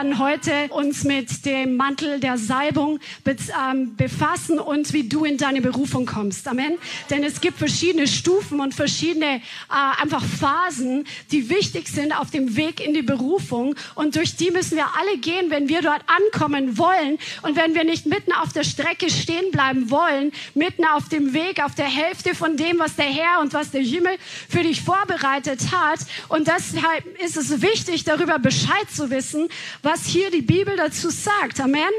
[0.00, 5.60] Werden heute uns mit dem Mantel der Salbung ähm, befassen und wie du in deine
[5.60, 6.48] Berufung kommst.
[6.48, 6.78] Amen.
[7.10, 9.40] Denn es gibt verschiedene Stufen und verschiedene äh,
[10.00, 13.74] einfach Phasen, die wichtig sind auf dem Weg in die Berufung.
[13.94, 17.18] Und durch die müssen wir alle gehen, wenn wir dort ankommen wollen.
[17.42, 21.62] Und wenn wir nicht mitten auf der Strecke stehen bleiben wollen, mitten auf dem Weg,
[21.62, 24.16] auf der Hälfte von dem, was der Herr und was der Himmel
[24.48, 26.00] für dich vorbereitet hat.
[26.28, 29.50] Und deshalb ist es wichtig, darüber Bescheid zu wissen,
[29.90, 31.58] was hier die Bibel dazu sagt.
[31.58, 31.90] Amen.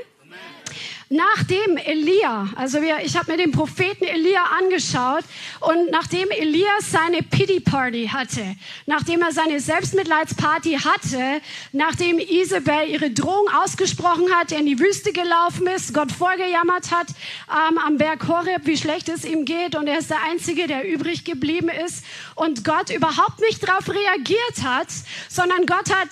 [1.13, 5.25] Nachdem Elia, also wir, ich habe mir den Propheten Elia angeschaut
[5.59, 11.41] und nachdem Elia seine Pity Party hatte, nachdem er seine Selbstmitleidsparty hatte,
[11.73, 17.07] nachdem Isabel ihre Drohung ausgesprochen hat, er in die Wüste gelaufen ist, Gott vorgejammert hat
[17.49, 20.87] ähm, am Berg Horeb, wie schlecht es ihm geht und er ist der Einzige, der
[20.87, 24.87] übrig geblieben ist und Gott überhaupt nicht darauf reagiert hat,
[25.27, 26.07] sondern Gott hat,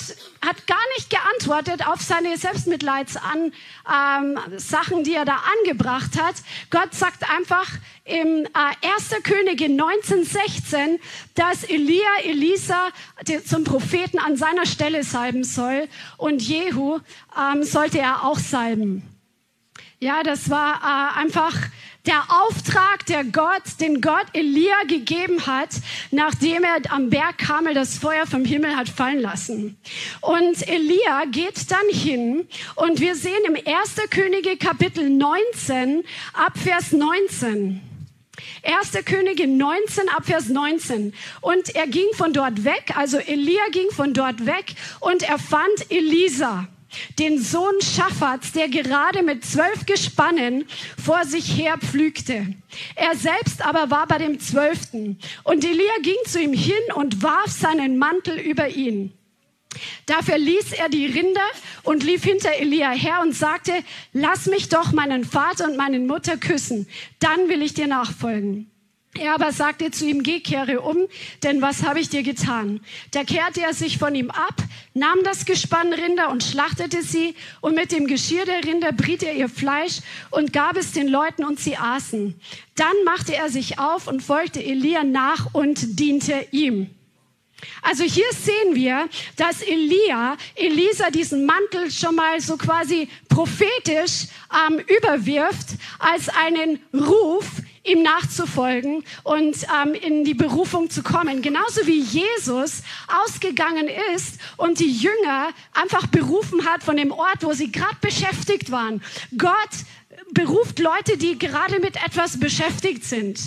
[0.45, 3.53] hat gar nicht geantwortet auf seine Selbstmitleidssachen.
[3.87, 6.35] Ähm, Sachen, die er da angebracht hat.
[6.69, 7.67] Gott sagt einfach
[8.05, 9.23] im äh, 1.
[9.23, 10.99] Könige 1916,
[11.35, 12.89] dass Elia Elisa
[13.45, 16.99] zum Propheten an seiner Stelle salben soll und Jehu
[17.37, 19.03] ähm, sollte er auch salben.
[19.99, 21.55] Ja, das war äh, einfach
[22.05, 25.69] der Auftrag, der Gott, den Gott Elia gegeben hat,
[26.11, 29.77] nachdem er am Berg Kamel das Feuer vom Himmel hat fallen lassen.
[30.21, 33.65] Und Elia geht dann hin und wir sehen im 1.
[34.09, 37.81] Könige Kapitel 19 ab Vers 19.
[38.63, 39.05] 1.
[39.05, 41.13] Könige 19 ab Vers 19.
[41.41, 45.91] Und er ging von dort weg, also Elia ging von dort weg und er fand
[45.91, 46.67] Elisa
[47.17, 50.65] den Sohn Schaffats, der gerade mit zwölf Gespannen
[51.03, 52.53] vor sich her pflügte.
[52.95, 55.19] Er selbst aber war bei dem Zwölften.
[55.43, 59.13] Und Elia ging zu ihm hin und warf seinen Mantel über ihn.
[60.07, 61.47] Da verließ er die Rinder
[61.83, 63.71] und lief hinter Elia her und sagte,
[64.13, 66.87] lass mich doch meinen Vater und meine Mutter küssen,
[67.19, 68.71] dann will ich dir nachfolgen.
[69.17, 71.07] Er aber sagte zu ihm, geh, kehre um,
[71.43, 72.79] denn was habe ich dir getan?
[73.11, 74.53] Da kehrte er sich von ihm ab,
[74.93, 79.33] nahm das Gespann Rinder und schlachtete sie, und mit dem Geschirr der Rinder briet er
[79.33, 82.39] ihr Fleisch und gab es den Leuten, und sie aßen.
[82.75, 86.91] Dann machte er sich auf und folgte Elia nach und diente ihm.
[87.81, 94.27] Also hier sehen wir, dass Elia, Elisa diesen Mantel schon mal so quasi prophetisch
[94.67, 97.45] ähm, überwirft als einen Ruf
[97.83, 101.41] ihm nachzufolgen und ähm, in die Berufung zu kommen.
[101.41, 102.83] Genauso wie Jesus
[103.25, 108.71] ausgegangen ist und die Jünger einfach berufen hat von dem Ort, wo sie gerade beschäftigt
[108.71, 109.01] waren.
[109.37, 109.69] Gott
[110.31, 113.39] beruft Leute, die gerade mit etwas beschäftigt sind.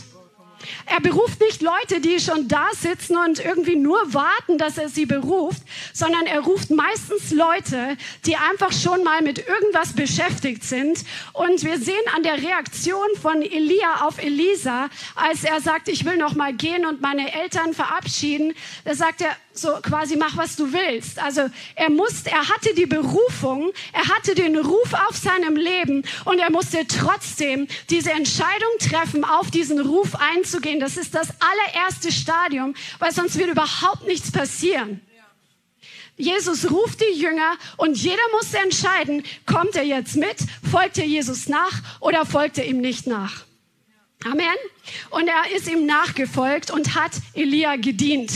[0.86, 5.06] Er beruft nicht Leute, die schon da sitzen und irgendwie nur warten, dass er sie
[5.06, 5.62] beruft,
[5.92, 7.96] sondern er ruft meistens Leute,
[8.26, 11.04] die einfach schon mal mit irgendwas beschäftigt sind.
[11.32, 16.16] Und wir sehen an der Reaktion von Elia auf Elisa, als er sagt, ich will
[16.16, 20.72] noch mal gehen und meine Eltern verabschieden, da sagt er, so quasi mach, was du
[20.72, 21.18] willst.
[21.18, 21.42] Also
[21.74, 26.50] er musste, er hatte die Berufung, er hatte den Ruf auf seinem Leben und er
[26.50, 30.51] musste trotzdem diese Entscheidung treffen, auf diesen Ruf einzugehen.
[30.80, 35.00] Das ist das allererste Stadium, weil sonst wird überhaupt nichts passieren.
[36.16, 40.36] Jesus ruft die Jünger und jeder muss entscheiden, kommt er jetzt mit,
[40.70, 43.44] folgt er Jesus nach oder folgt er ihm nicht nach.
[44.24, 44.44] Amen.
[45.10, 48.30] Und er ist ihm nachgefolgt und hat Elia gedient.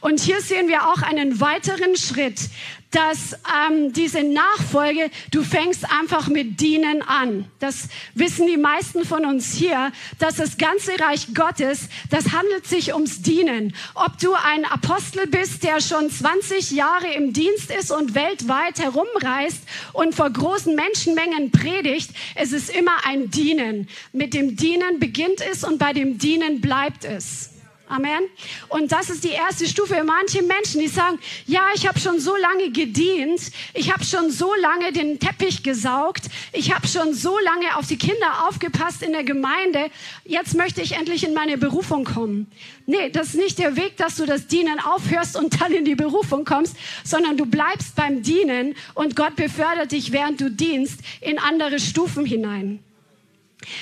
[0.00, 2.50] Und hier sehen wir auch einen weiteren Schritt,
[2.90, 3.34] dass
[3.68, 7.46] ähm, diese Nachfolge, du fängst einfach mit Dienen an.
[7.60, 12.92] Das wissen die meisten von uns hier, dass das ganze Reich Gottes, das handelt sich
[12.92, 13.74] ums Dienen.
[13.94, 19.62] Ob du ein Apostel bist, der schon 20 Jahre im Dienst ist und weltweit herumreist
[19.92, 23.88] und vor großen Menschenmengen predigt, es ist immer ein Dienen.
[24.12, 27.50] Mit dem Dienen beginnt es und bei dem Dienen bleibt es.
[27.90, 28.22] Amen.
[28.68, 30.00] Und das ist die erste Stufe.
[30.04, 33.40] Manche Menschen, die sagen, ja, ich habe schon so lange gedient,
[33.74, 37.98] ich habe schon so lange den Teppich gesaugt, ich habe schon so lange auf die
[37.98, 39.90] Kinder aufgepasst in der Gemeinde,
[40.24, 42.46] jetzt möchte ich endlich in meine Berufung kommen.
[42.86, 45.96] Nee, das ist nicht der Weg, dass du das Dienen aufhörst und dann in die
[45.96, 51.40] Berufung kommst, sondern du bleibst beim Dienen und Gott befördert dich, während du dienst, in
[51.40, 52.78] andere Stufen hinein.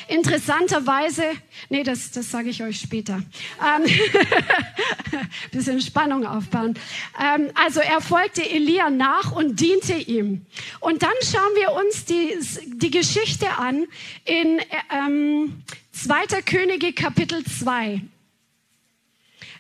[0.09, 1.23] Interessanterweise,
[1.69, 3.23] nee, das, das sage ich euch später.
[3.65, 3.85] Ähm,
[5.53, 6.75] bisschen Spannung aufbauen.
[7.21, 10.45] Ähm, also er folgte Elia nach und diente ihm.
[10.81, 12.37] Und dann schauen wir uns die,
[12.77, 13.87] die Geschichte an
[14.25, 14.61] in
[14.91, 16.43] ähm, 2.
[16.43, 18.03] Könige Kapitel 2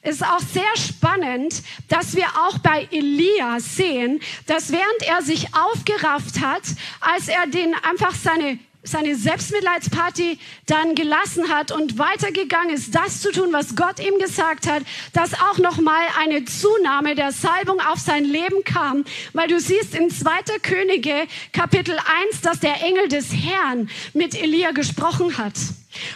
[0.02, 6.40] ist auch sehr spannend, dass wir auch bei Elia sehen, dass während er sich aufgerafft
[6.40, 6.62] hat,
[7.00, 8.58] als er den einfach seine
[8.90, 14.68] seine Selbstmitleidsparty dann gelassen hat und weitergegangen ist, das zu tun, was Gott ihm gesagt
[14.68, 14.82] hat,
[15.12, 19.94] dass auch noch mal eine Zunahme der Salbung auf sein Leben kam, weil du siehst
[19.94, 20.58] in 2.
[20.62, 21.98] Könige Kapitel
[22.30, 25.54] 1, dass der Engel des Herrn mit Elia gesprochen hat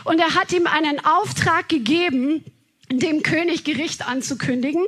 [0.05, 2.45] und er hat ihm einen Auftrag gegeben,
[2.91, 4.85] dem König Gericht anzukündigen.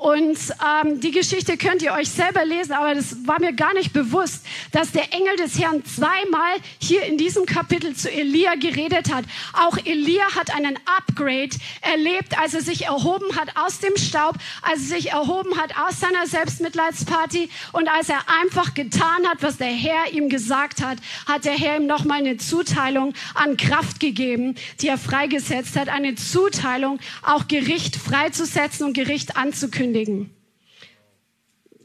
[0.00, 0.38] Und
[0.82, 4.46] ähm, die Geschichte könnt ihr euch selber lesen, aber das war mir gar nicht bewusst,
[4.72, 9.26] dass der Engel des Herrn zweimal hier in diesem Kapitel zu Elia geredet hat.
[9.52, 11.50] Auch Elia hat einen Upgrade
[11.82, 16.00] erlebt, als er sich erhoben hat aus dem Staub, als er sich erhoben hat aus
[16.00, 17.50] seiner Selbstmitleidsparty.
[17.72, 20.96] Und als er einfach getan hat, was der Herr ihm gesagt hat,
[21.26, 26.14] hat der Herr ihm nochmal eine Zuteilung an Kraft gegeben, die er freigesetzt hat, eine
[26.14, 30.30] Zuteilung, auch Gericht freizusetzen und Gericht anzukündigen kündigen.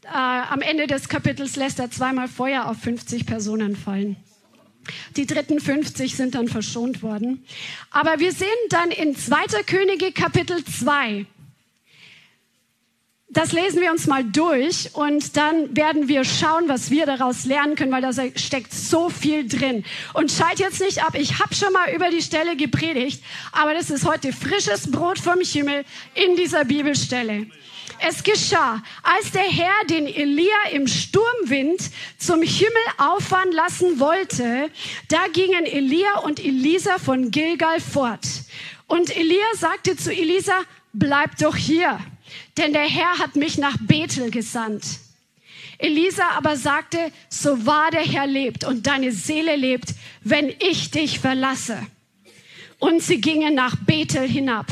[0.03, 4.17] Äh, am Ende des Kapitels lässt er zweimal Feuer auf 50 Personen fallen.
[5.15, 7.43] Die dritten 50 sind dann verschont worden.
[7.89, 9.63] Aber wir sehen dann in 2.
[9.65, 11.25] Könige Kapitel 2,
[13.35, 17.75] das lesen wir uns mal durch und dann werden wir schauen, was wir daraus lernen
[17.75, 19.83] können, weil da steckt so viel drin.
[20.13, 23.21] Und schalt jetzt nicht ab, ich habe schon mal über die Stelle gepredigt,
[23.51, 27.47] aber das ist heute frisches Brot vom Himmel in dieser Bibelstelle.
[27.99, 31.81] Es geschah, als der Herr den Elia im Sturmwind
[32.17, 34.69] zum Himmel auffahren lassen wollte,
[35.07, 38.25] da gingen Elia und Elisa von Gilgal fort.
[38.87, 40.61] Und Elia sagte zu Elisa,
[40.93, 41.99] bleib doch hier,
[42.57, 44.83] denn der Herr hat mich nach Bethel gesandt.
[45.77, 51.19] Elisa aber sagte, so wahr der Herr lebt und deine Seele lebt, wenn ich dich
[51.19, 51.77] verlasse.
[52.79, 54.67] Und sie gingen nach Bethel hinab.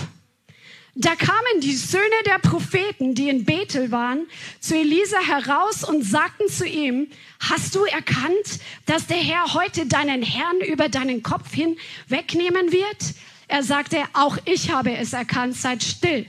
[0.96, 4.28] Da kamen die Söhne der Propheten, die in Bethel waren,
[4.60, 7.08] zu Elisa heraus und sagten zu ihm,
[7.40, 11.78] hast du erkannt, dass der Herr heute deinen Herrn über deinen Kopf hin
[12.10, 13.16] wegnehmen wird?
[13.48, 16.28] Er sagte, auch ich habe es erkannt, seid still.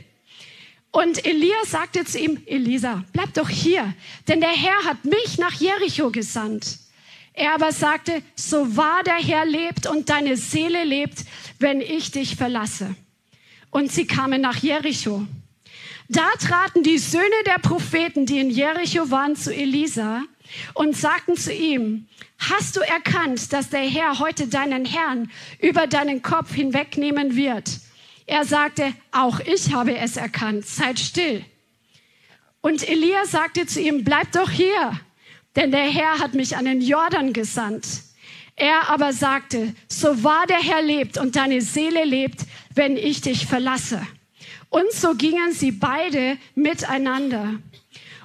[0.90, 3.93] Und Elia sagte zu ihm, Elisa, bleib doch hier,
[4.28, 6.78] denn der Herr hat mich nach Jericho gesandt.
[7.34, 11.19] Er aber sagte, so wahr der Herr lebt und deine Seele lebt,
[11.58, 12.94] wenn ich dich verlasse
[13.75, 15.26] und sie kamen nach Jericho.
[16.09, 20.23] Da traten die Söhne der Propheten, die in Jericho waren, zu Elisa
[20.75, 22.06] und sagten zu ihm,
[22.38, 25.29] hast du erkannt, dass der Herr heute deinen Herrn
[25.61, 27.81] über deinen Kopf hinwegnehmen wird?
[28.26, 31.44] Er sagte, auch ich habe es erkannt, seid still.
[32.61, 35.00] Und Elia sagte zu ihm, bleib doch hier,
[35.56, 37.87] denn der Herr hat mich an den Jordan gesandt.
[38.56, 42.43] Er aber sagte, so wahr der Herr lebt und deine Seele lebt,
[42.75, 44.06] wenn ich dich verlasse.
[44.69, 47.55] Und so gingen sie beide miteinander.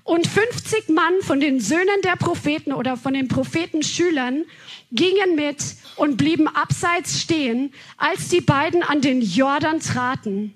[0.03, 4.45] Und 50 Mann von den Söhnen der Propheten oder von den Prophetenschülern
[4.91, 5.63] gingen mit
[5.97, 10.55] und blieben abseits stehen, als die beiden an den Jordan traten.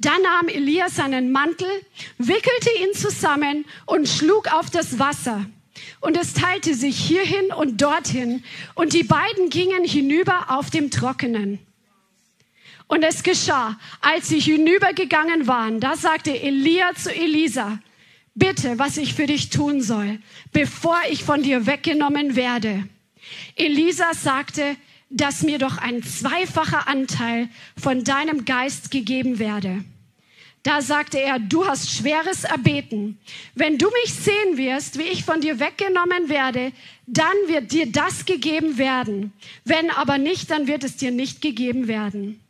[0.00, 1.68] Da nahm Elia seinen Mantel,
[2.18, 5.46] wickelte ihn zusammen und schlug auf das Wasser.
[6.00, 8.42] Und es teilte sich hierhin und dorthin,
[8.74, 11.60] und die beiden gingen hinüber auf dem Trockenen.
[12.88, 17.78] Und es geschah, als sie hinübergegangen waren, da sagte Elia zu Elisa,
[18.34, 20.18] bitte, was ich für dich tun soll,
[20.52, 22.88] bevor ich von dir weggenommen werde.
[23.56, 24.76] Elisa sagte,
[25.10, 27.48] dass mir doch ein zweifacher Anteil
[27.80, 29.84] von deinem Geist gegeben werde.
[30.62, 33.18] Da sagte er, du hast schweres erbeten.
[33.54, 36.72] Wenn du mich sehen wirst, wie ich von dir weggenommen werde,
[37.06, 39.32] dann wird dir das gegeben werden.
[39.64, 42.40] Wenn aber nicht, dann wird es dir nicht gegeben werden.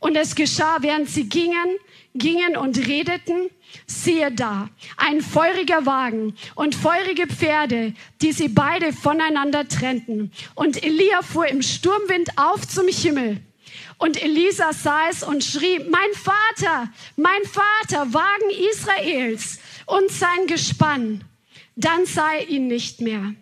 [0.00, 1.76] Und es geschah, während sie gingen,
[2.14, 3.50] gingen und redeten,
[3.86, 10.32] siehe da, ein feuriger Wagen und feurige Pferde, die sie beide voneinander trennten.
[10.54, 13.40] Und Elia fuhr im Sturmwind auf zum Himmel.
[13.98, 21.24] Und Elisa sah es und schrie, mein Vater, mein Vater, Wagen Israels und sein Gespann.
[21.74, 23.34] Dann er ihn nicht mehr.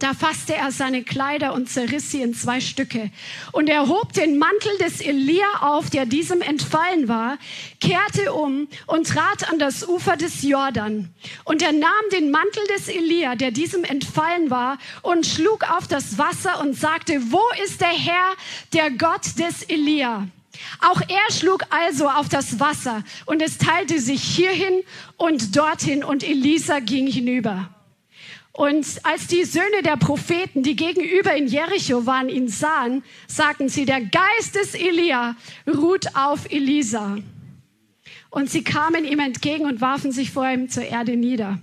[0.00, 3.10] Da fasste er seine Kleider und zerriss sie in zwei Stücke.
[3.52, 7.36] Und er hob den Mantel des Elia auf, der diesem entfallen war,
[7.80, 11.10] kehrte um und trat an das Ufer des Jordan.
[11.44, 16.16] Und er nahm den Mantel des Elia, der diesem entfallen war, und schlug auf das
[16.16, 18.32] Wasser und sagte, wo ist der Herr,
[18.72, 20.26] der Gott des Elia?
[20.80, 24.82] Auch er schlug also auf das Wasser und es teilte sich hierhin
[25.18, 27.68] und dorthin und Elisa ging hinüber.
[28.52, 33.84] Und als die Söhne der Propheten, die gegenüber in Jericho waren, ihn sahen, sagten sie,
[33.84, 37.18] der Geist des Elia ruht auf Elisa.
[38.30, 41.58] Und sie kamen ihm entgegen und warfen sich vor ihm zur Erde nieder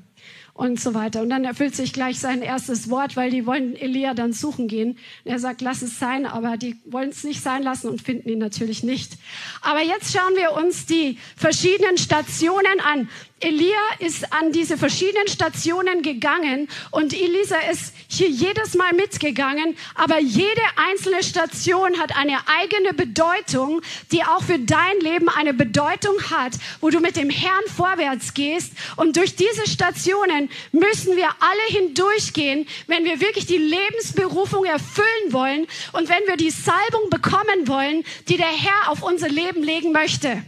[0.57, 1.21] und so weiter.
[1.21, 4.97] Und dann erfüllt sich gleich sein erstes Wort, weil die wollen Elia dann suchen gehen.
[5.23, 8.27] Und er sagt, lass es sein, aber die wollen es nicht sein lassen und finden
[8.27, 9.17] ihn natürlich nicht.
[9.61, 13.07] Aber jetzt schauen wir uns die verschiedenen Stationen an.
[13.39, 20.19] Elia ist an diese verschiedenen Stationen gegangen und Elisa ist hier jedes Mal mitgegangen, aber
[20.19, 26.53] jede einzelne Station hat eine eigene Bedeutung, die auch für dein Leben eine Bedeutung hat,
[26.81, 28.73] wo du mit dem Herrn vorwärts gehst.
[28.95, 35.67] Und durch diese Stationen müssen wir alle hindurchgehen, wenn wir wirklich die Lebensberufung erfüllen wollen
[35.93, 40.41] und wenn wir die Salbung bekommen wollen, die der Herr auf unser Leben legen möchte.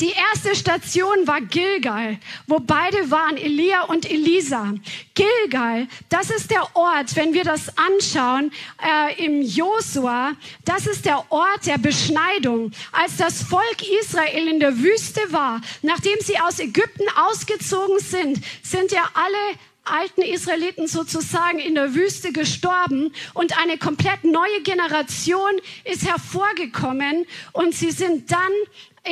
[0.00, 4.74] Die erste Station war Gilgal, wo beide waren, Elia und Elisa.
[5.14, 10.32] Gilgal, das ist der Ort, wenn wir das anschauen äh, im Josua,
[10.64, 12.72] das ist der Ort der Beschneidung.
[12.92, 18.92] Als das Volk Israel in der Wüste war, nachdem sie aus Ägypten ausgezogen sind, sind
[18.92, 19.58] ja alle
[19.88, 25.52] alten Israeliten sozusagen in der Wüste gestorben und eine komplett neue Generation
[25.84, 28.52] ist hervorgekommen und sie sind dann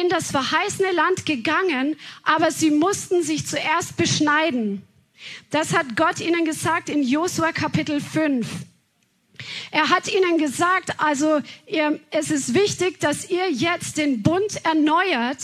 [0.00, 4.82] in das verheißene Land gegangen, aber sie mussten sich zuerst beschneiden.
[5.50, 8.46] Das hat Gott ihnen gesagt in Josua Kapitel 5.
[9.70, 15.38] Er hat ihnen gesagt, also ihr, es ist wichtig, dass ihr jetzt den Bund erneuert.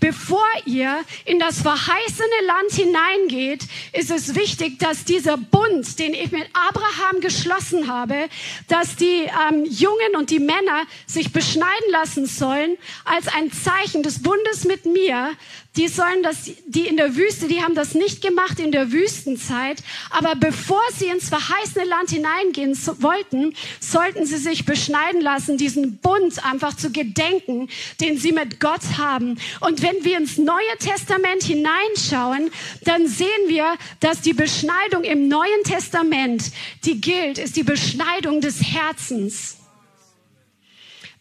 [0.00, 6.30] Bevor ihr in das verheißene Land hineingeht, ist es wichtig, dass dieser Bund, den ich
[6.32, 8.28] mit Abraham geschlossen habe,
[8.68, 14.22] dass die ähm, Jungen und die Männer sich beschneiden lassen sollen als ein Zeichen des
[14.22, 15.36] Bundes mit mir,
[15.78, 19.78] die sollen das, die in der Wüste, die haben das nicht gemacht in der Wüstenzeit,
[20.10, 26.44] aber bevor sie ins verheißene Land hineingehen wollten, sollten sie sich beschneiden lassen, diesen Bund
[26.44, 27.68] einfach zu gedenken,
[28.00, 29.38] den sie mit Gott haben.
[29.60, 32.50] Und wenn wir ins Neue Testament hineinschauen,
[32.82, 36.50] dann sehen wir, dass die Beschneidung im Neuen Testament,
[36.84, 39.57] die gilt, ist die Beschneidung des Herzens.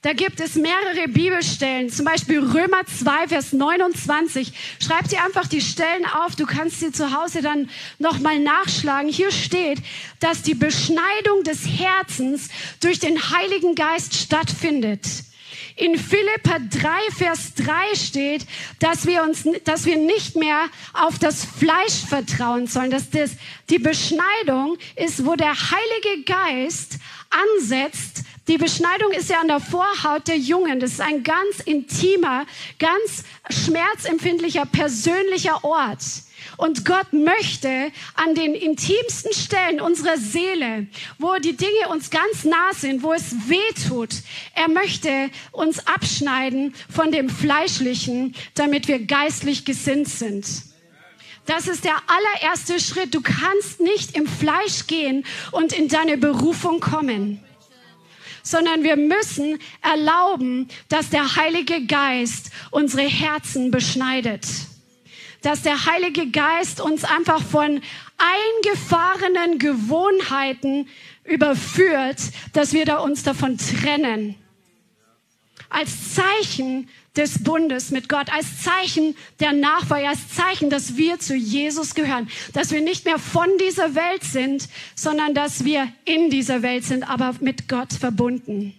[0.04, 4.54] Da gibt es mehrere Bibelstellen, zum Beispiel Römer 2, Vers 29.
[4.80, 9.12] Schreib dir einfach die Stellen auf, du kannst sie zu Hause dann nochmal nachschlagen.
[9.12, 9.80] Hier steht,
[10.20, 12.50] dass die Beschneidung des Herzens
[12.80, 15.02] durch den Heiligen Geist stattfindet.
[15.76, 18.46] In Philippa 3, Vers 3 steht,
[18.80, 23.32] dass wir uns, dass wir nicht mehr auf das Fleisch vertrauen sollen, dass das,
[23.70, 26.98] die Beschneidung ist, wo der Heilige Geist
[27.30, 30.80] ansetzt, die Beschneidung ist ja an der Vorhaut der Jungen.
[30.80, 32.46] Das ist ein ganz intimer,
[32.80, 36.02] ganz schmerzempfindlicher, persönlicher Ort.
[36.56, 40.88] Und Gott möchte an den intimsten Stellen unserer Seele,
[41.20, 44.10] wo die Dinge uns ganz nah sind, wo es weh tut,
[44.56, 50.48] er möchte uns abschneiden von dem Fleischlichen, damit wir geistlich gesinnt sind.
[51.46, 53.14] Das ist der allererste Schritt.
[53.14, 57.42] Du kannst nicht im Fleisch gehen und in deine Berufung kommen
[58.50, 64.46] sondern wir müssen erlauben, dass der Heilige Geist unsere Herzen beschneidet.
[65.42, 67.82] Dass der Heilige Geist uns einfach von
[68.18, 70.88] eingefahrenen Gewohnheiten
[71.24, 72.20] überführt,
[72.54, 74.36] dass wir da uns davon trennen.
[75.70, 81.36] Als Zeichen des Bundes mit Gott, als Zeichen der Nachfolge, als Zeichen, dass wir zu
[81.36, 86.62] Jesus gehören, dass wir nicht mehr von dieser Welt sind, sondern dass wir in dieser
[86.62, 88.74] Welt sind, aber mit Gott verbunden.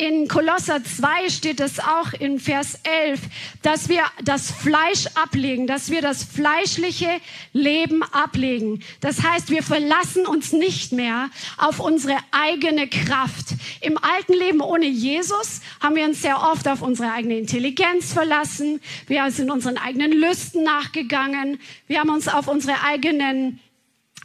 [0.00, 3.20] In Kolosser 2 steht es auch in Vers 11,
[3.60, 7.20] dass wir das Fleisch ablegen, dass wir das fleischliche
[7.52, 8.82] Leben ablegen.
[9.02, 11.28] Das heißt, wir verlassen uns nicht mehr
[11.58, 13.48] auf unsere eigene Kraft.
[13.82, 18.80] Im alten Leben ohne Jesus haben wir uns sehr oft auf unsere eigene Intelligenz verlassen.
[19.06, 21.60] Wir sind unseren eigenen Lüsten nachgegangen.
[21.88, 23.60] Wir haben uns auf unsere eigenen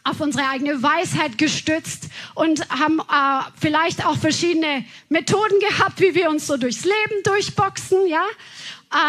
[0.05, 6.29] auf unsere eigene Weisheit gestützt und haben äh, vielleicht auch verschiedene Methoden gehabt, wie wir
[6.29, 8.23] uns so durchs Leben durchboxen, ja.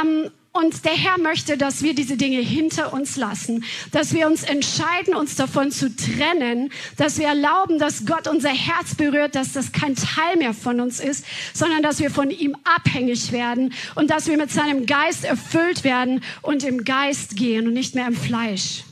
[0.03, 3.63] Ähm, Und der Herr möchte, dass wir diese Dinge hinter uns lassen,
[3.93, 8.95] dass wir uns entscheiden, uns davon zu trennen, dass wir erlauben, dass Gott unser Herz
[8.95, 13.33] berührt, dass das kein Teil mehr von uns ist, sondern dass wir von ihm abhängig
[13.33, 17.95] werden und dass wir mit seinem Geist erfüllt werden und im Geist gehen und nicht
[17.95, 18.85] mehr im Fleisch.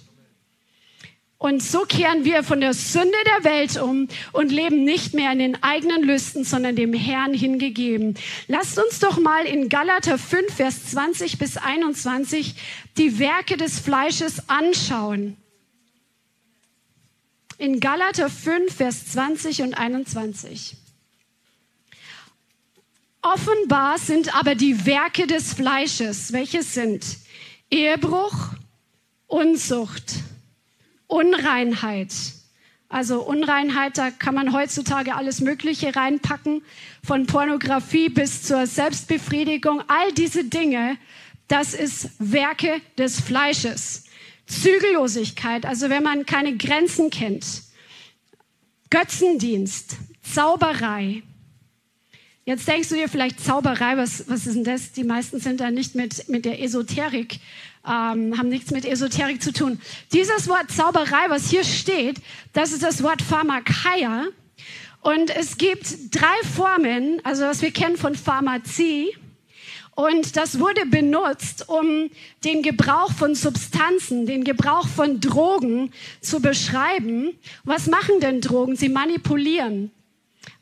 [1.44, 5.40] Und so kehren wir von der Sünde der Welt um und leben nicht mehr in
[5.40, 8.14] den eigenen Lüsten, sondern dem Herrn hingegeben.
[8.48, 12.54] Lasst uns doch mal in Galater 5, Vers 20 bis 21
[12.96, 15.36] die Werke des Fleisches anschauen.
[17.58, 20.78] In Galater 5, Vers 20 und 21.
[23.20, 27.04] Offenbar sind aber die Werke des Fleisches, welche sind
[27.70, 28.32] Ehebruch,
[29.26, 30.14] Unzucht,
[31.14, 32.12] Unreinheit.
[32.88, 36.62] Also Unreinheit, da kann man heutzutage alles Mögliche reinpacken,
[37.04, 39.80] von Pornografie bis zur Selbstbefriedigung.
[39.86, 40.96] All diese Dinge,
[41.46, 44.06] das ist Werke des Fleisches.
[44.46, 47.62] Zügellosigkeit, also wenn man keine Grenzen kennt.
[48.90, 51.22] Götzendienst, Zauberei.
[52.44, 54.90] Jetzt denkst du dir vielleicht Zauberei, was, was ist denn das?
[54.90, 57.38] Die meisten sind da nicht mit, mit der Esoterik
[57.86, 59.80] ähm, haben nichts mit Esoterik zu tun.
[60.12, 62.16] Dieses Wort Zauberei, was hier steht,
[62.52, 64.26] das ist das Wort Pharmakeia.
[65.00, 69.14] Und es gibt drei Formen, also was wir kennen von Pharmazie.
[69.94, 72.10] Und das wurde benutzt, um
[72.42, 77.38] den Gebrauch von Substanzen, den Gebrauch von Drogen zu beschreiben.
[77.64, 78.76] Was machen denn Drogen?
[78.76, 79.92] Sie manipulieren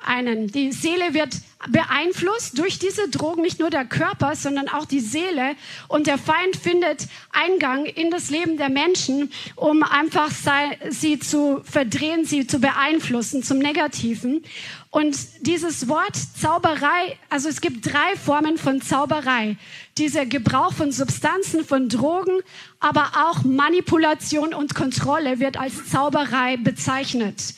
[0.07, 0.49] einen.
[0.49, 1.35] Die Seele wird
[1.69, 5.55] beeinflusst durch diese Drogen, nicht nur der Körper, sondern auch die Seele.
[5.89, 10.31] Und der Feind findet Eingang in das Leben der Menschen, um einfach
[10.91, 14.43] sie zu verdrehen, sie zu beeinflussen zum Negativen.
[14.91, 19.57] Und dieses Wort Zauberei, also es gibt drei Formen von Zauberei.
[19.97, 22.41] Dieser Gebrauch von Substanzen, von Drogen,
[22.79, 27.55] aber auch Manipulation und Kontrolle wird als Zauberei bezeichnet.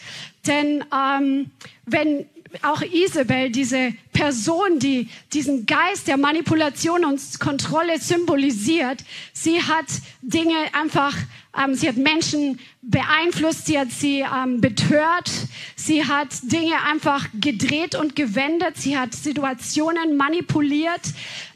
[0.47, 1.51] Denn ähm,
[1.87, 2.27] wenn
[2.63, 9.87] auch Isabel, diese Person, die diesen Geist der Manipulation und Kontrolle symbolisiert, sie hat
[10.23, 11.17] Dinge einfach,
[11.59, 15.31] ähm, sie hat Menschen beeinflusst, sie hat sie ähm, betört,
[15.77, 21.03] sie hat Dinge einfach gedreht und gewendet, sie hat Situationen manipuliert.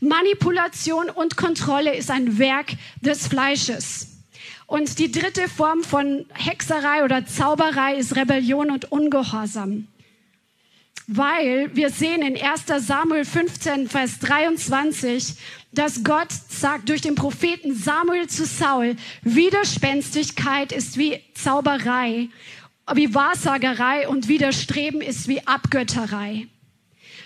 [0.00, 4.18] Manipulation und Kontrolle ist ein Werk des Fleisches.
[4.66, 9.88] Und die dritte Form von Hexerei oder Zauberei ist Rebellion und Ungehorsam.
[11.10, 15.36] Weil wir sehen in 1 Samuel 15, Vers 23,
[15.72, 22.28] dass Gott sagt durch den Propheten Samuel zu Saul, Widerspenstigkeit ist wie Zauberei,
[22.92, 26.46] wie Wahrsagerei und Widerstreben ist wie Abgötterei.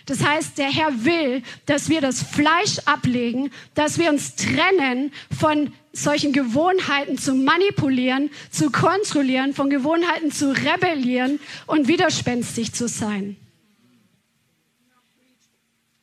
[0.07, 5.73] Das heißt, der Herr will, dass wir das Fleisch ablegen, dass wir uns trennen von
[5.93, 13.37] solchen Gewohnheiten zu manipulieren, zu kontrollieren, von Gewohnheiten zu rebellieren und widerspenstig zu sein.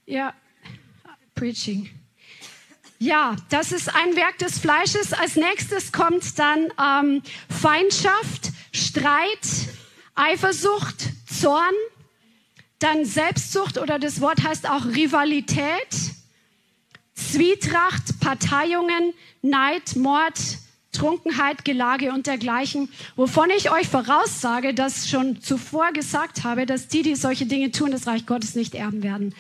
[0.10, 0.34] Ja,
[1.36, 1.88] Preaching.
[2.98, 5.13] Ja, das ist ein Werk des Fleisches.
[5.13, 9.48] Als nächstes kommt dann ähm, Feindschaft, Streit,
[10.15, 11.76] Eifersucht, Zorn,
[12.80, 16.15] dann Selbstsucht oder das Wort heißt auch Rivalität,
[17.13, 20.39] Zwietracht, Parteiungen, Neid, Mord,
[20.91, 27.04] Trunkenheit, Gelage und dergleichen, wovon ich euch voraussage, dass schon zuvor gesagt habe, dass die,
[27.04, 29.36] die solche Dinge tun, das Reich Gottes nicht erben werden.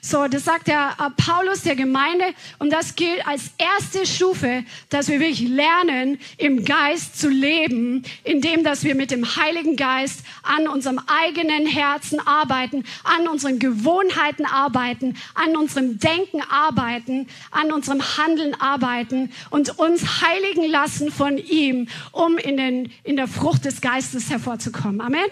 [0.00, 2.24] So, das sagt der äh, Paulus der Gemeinde
[2.60, 8.62] und das gilt als erste Stufe, dass wir wirklich lernen, im Geist zu leben, indem
[8.62, 15.16] dass wir mit dem Heiligen Geist an unserem eigenen Herzen arbeiten, an unseren Gewohnheiten arbeiten,
[15.34, 21.88] an unserem Denken arbeiten, an unserem Handeln arbeiten und uns heiligen lassen lassen von ihm,
[22.12, 25.00] um in, den, in der Frucht des Geistes hervorzukommen.
[25.00, 25.24] Amen.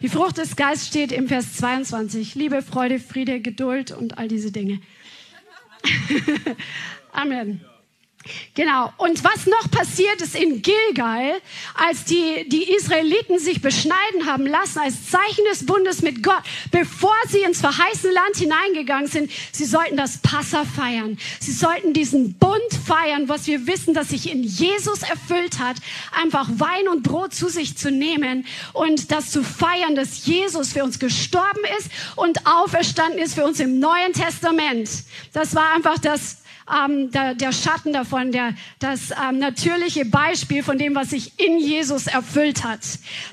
[0.00, 2.36] Die Frucht des Geistes steht im Vers 22.
[2.36, 4.80] Liebe, Freude, Friede, Geduld und all diese Dinge.
[7.12, 7.60] Amen.
[8.54, 8.92] Genau.
[8.98, 11.40] Und was noch passiert ist in Gilgal,
[11.74, 17.14] als die, die Israeliten sich beschneiden haben lassen als Zeichen des Bundes mit Gott, bevor
[17.28, 21.18] sie ins verheißene Land hineingegangen sind, sie sollten das Passa feiern.
[21.40, 25.76] Sie sollten diesen Bund feiern, was wir wissen, dass sich in Jesus erfüllt hat,
[26.12, 30.84] einfach Wein und Brot zu sich zu nehmen und das zu feiern, dass Jesus für
[30.84, 34.90] uns gestorben ist und auferstanden ist für uns im Neuen Testament.
[35.32, 40.78] Das war einfach das ähm, der, der Schatten davon, der, das ähm, natürliche Beispiel von
[40.78, 42.80] dem, was sich in Jesus erfüllt hat.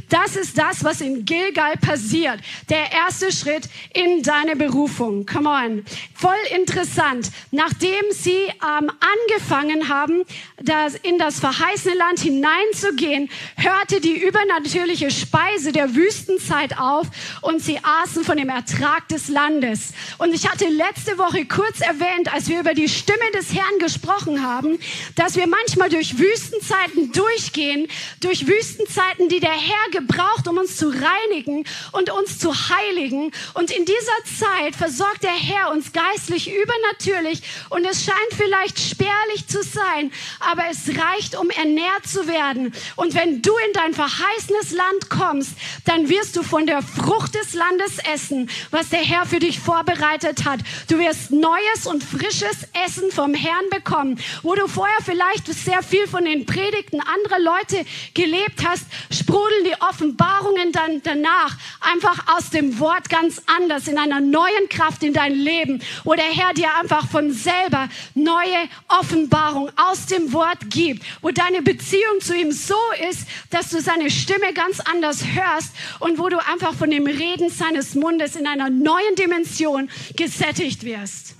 [0.09, 2.39] Das ist das, was in Gilgal passiert.
[2.69, 5.25] Der erste Schritt in deine Berufung.
[5.25, 5.85] Come on.
[6.13, 7.31] Voll interessant.
[7.51, 10.23] Nachdem sie ähm, angefangen haben,
[10.57, 17.07] das, in das verheißene Land hineinzugehen, hörte die übernatürliche Speise der Wüstenzeit auf
[17.41, 19.93] und sie aßen von dem Ertrag des Landes.
[20.17, 24.43] Und ich hatte letzte Woche kurz erwähnt, als wir über die Stimme des Herrn gesprochen
[24.43, 24.79] haben,
[25.15, 27.87] dass wir manchmal durch Wüstenzeiten durchgehen,
[28.19, 33.31] durch Wüstenzeiten, die der Herr gebraucht, um uns zu reinigen und uns zu heiligen.
[33.53, 39.47] Und in dieser Zeit versorgt der Herr uns geistlich übernatürlich und es scheint vielleicht spärlich
[39.47, 42.73] zu sein, aber es reicht, um ernährt zu werden.
[42.95, 45.51] Und wenn du in dein verheißenes Land kommst,
[45.85, 50.45] dann wirst du von der Frucht des Landes essen, was der Herr für dich vorbereitet
[50.45, 50.59] hat.
[50.89, 56.07] Du wirst neues und frisches Essen vom Herrn bekommen, wo du vorher vielleicht sehr viel
[56.07, 62.79] von den Predigten anderer Leute gelebt hast, sprudeln die Offenbarungen dann danach einfach aus dem
[62.79, 67.07] Wort ganz anders, in einer neuen Kraft in dein Leben, wo der Herr dir einfach
[67.09, 72.75] von selber neue Offenbarung aus dem Wort gibt, wo deine Beziehung zu ihm so
[73.09, 77.49] ist, dass du seine Stimme ganz anders hörst und wo du einfach von dem Reden
[77.49, 81.36] seines Mundes in einer neuen Dimension gesättigt wirst.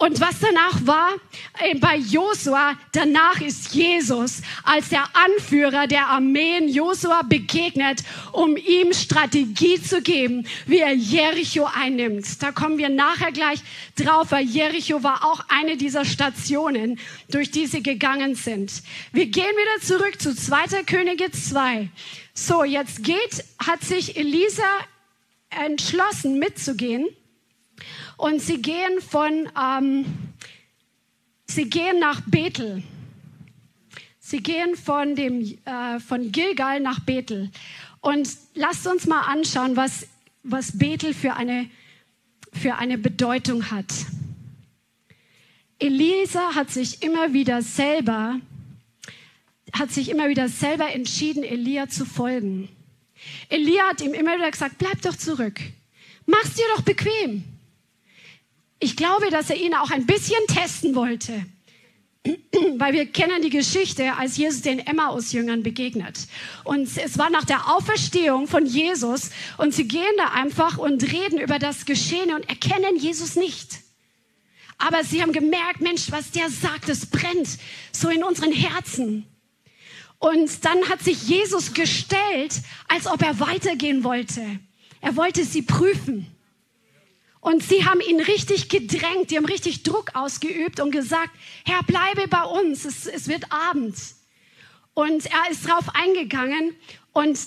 [0.00, 1.10] Und was danach war,
[1.58, 8.92] äh, bei Josua, danach ist Jesus als der Anführer der Armeen Josua begegnet, um ihm
[8.92, 12.40] Strategie zu geben, wie er Jericho einnimmt.
[12.40, 13.58] Da kommen wir nachher gleich
[13.96, 18.70] drauf, weil Jericho war auch eine dieser Stationen, durch die sie gegangen sind.
[19.10, 20.84] Wir gehen wieder zurück zu 2.
[20.84, 21.88] Könige 2.
[22.34, 24.62] So, jetzt geht, hat sich Elisa
[25.50, 27.08] entschlossen mitzugehen
[28.18, 30.04] und sie gehen von, ähm,
[31.46, 32.82] sie gehen nach Bethel.
[34.18, 37.50] Sie gehen von, dem, äh, von Gilgal nach Bethel.
[38.00, 40.08] Und lasst uns mal anschauen, was,
[40.42, 41.70] was Bethel für eine,
[42.52, 43.86] für eine Bedeutung hat.
[45.78, 48.40] Elisa hat sich immer wieder selber,
[49.72, 52.68] hat sich immer wieder selber entschieden, Elia zu folgen.
[53.48, 55.60] Elia hat ihm immer wieder gesagt, bleib doch zurück.
[56.26, 57.44] Mach's dir doch bequem.
[58.80, 61.44] Ich glaube, dass er ihn auch ein bisschen testen wollte.
[62.76, 66.28] Weil wir kennen die Geschichte, als Jesus den Emmaus-Jüngern begegnet.
[66.64, 71.38] Und es war nach der Auferstehung von Jesus und sie gehen da einfach und reden
[71.38, 73.80] über das Geschehene und erkennen Jesus nicht.
[74.78, 77.58] Aber sie haben gemerkt, Mensch, was der sagt, es brennt
[77.92, 79.26] so in unseren Herzen.
[80.18, 84.42] Und dann hat sich Jesus gestellt, als ob er weitergehen wollte.
[85.00, 86.26] Er wollte sie prüfen.
[87.40, 91.30] Und sie haben ihn richtig gedrängt, die haben richtig Druck ausgeübt und gesagt,
[91.64, 93.94] Herr, bleibe bei uns, es, es wird Abend.
[94.94, 96.74] Und er ist darauf eingegangen
[97.12, 97.38] und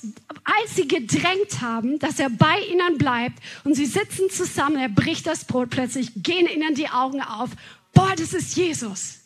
[0.44, 5.28] als sie gedrängt haben, dass er bei ihnen bleibt und sie sitzen zusammen, er bricht
[5.28, 7.50] das Brot plötzlich, gehen ihnen die Augen auf.
[7.94, 9.20] Boah, das ist Jesus.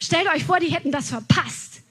[0.00, 1.82] Stellt euch vor, die hätten das verpasst,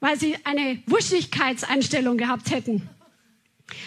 [0.00, 2.88] weil sie eine Wuschigkeitseinstellung gehabt hätten.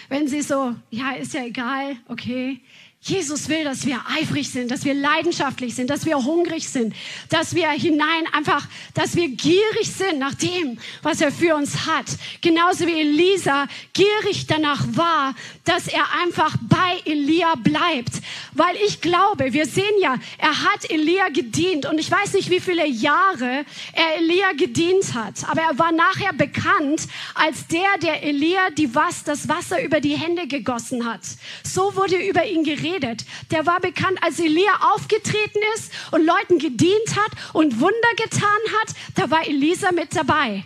[0.08, 2.60] Wenn sie so, ja, ist ja egal, okay,
[3.04, 6.94] Jesus will, dass wir eifrig sind, dass wir leidenschaftlich sind, dass wir hungrig sind,
[7.30, 12.06] dass wir hinein einfach, dass wir gierig sind nach dem, was er für uns hat.
[12.42, 15.34] Genauso wie Elisa gierig danach war,
[15.64, 18.22] dass er einfach bei Elia bleibt.
[18.52, 22.60] Weil ich glaube, wir sehen ja, er hat Elia gedient und ich weiß nicht, wie
[22.60, 28.70] viele Jahre er Elia gedient hat, aber er war nachher bekannt als der, der Elia
[28.70, 31.22] die was, das Wasser über die Hände gegossen hat.
[31.64, 33.24] So wurde über ihn geredet geredet.
[33.50, 38.48] Der war bekannt, als Elia aufgetreten ist und Leuten gedient hat und Wunder getan
[38.80, 38.94] hat.
[39.14, 40.64] Da war Elisa mit dabei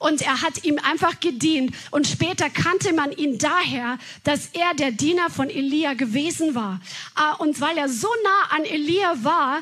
[0.00, 1.74] und er hat ihm einfach gedient.
[1.90, 6.80] Und später kannte man ihn daher, dass er der Diener von Elia gewesen war.
[7.14, 9.60] Ah, und weil er so nah an Elia war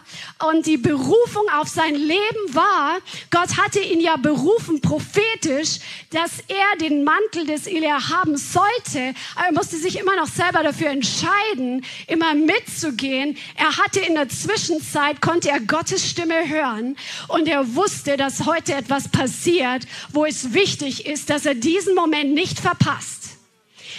[0.48, 2.98] und die Berufung auf sein Leben war,
[3.30, 9.14] Gott hatte ihn ja berufen prophetisch, dass er den Mantel des Elia haben sollte.
[9.44, 13.36] er musste sich immer noch selber dafür entscheiden, immer mitzugehen.
[13.56, 16.96] Er hatte in der Zwischenzeit, konnte er Gottes Stimme hören
[17.26, 22.34] und er wusste, dass heute etwas passiert, wo es wichtig ist, dass er diesen Moment
[22.34, 23.17] nicht verpasst.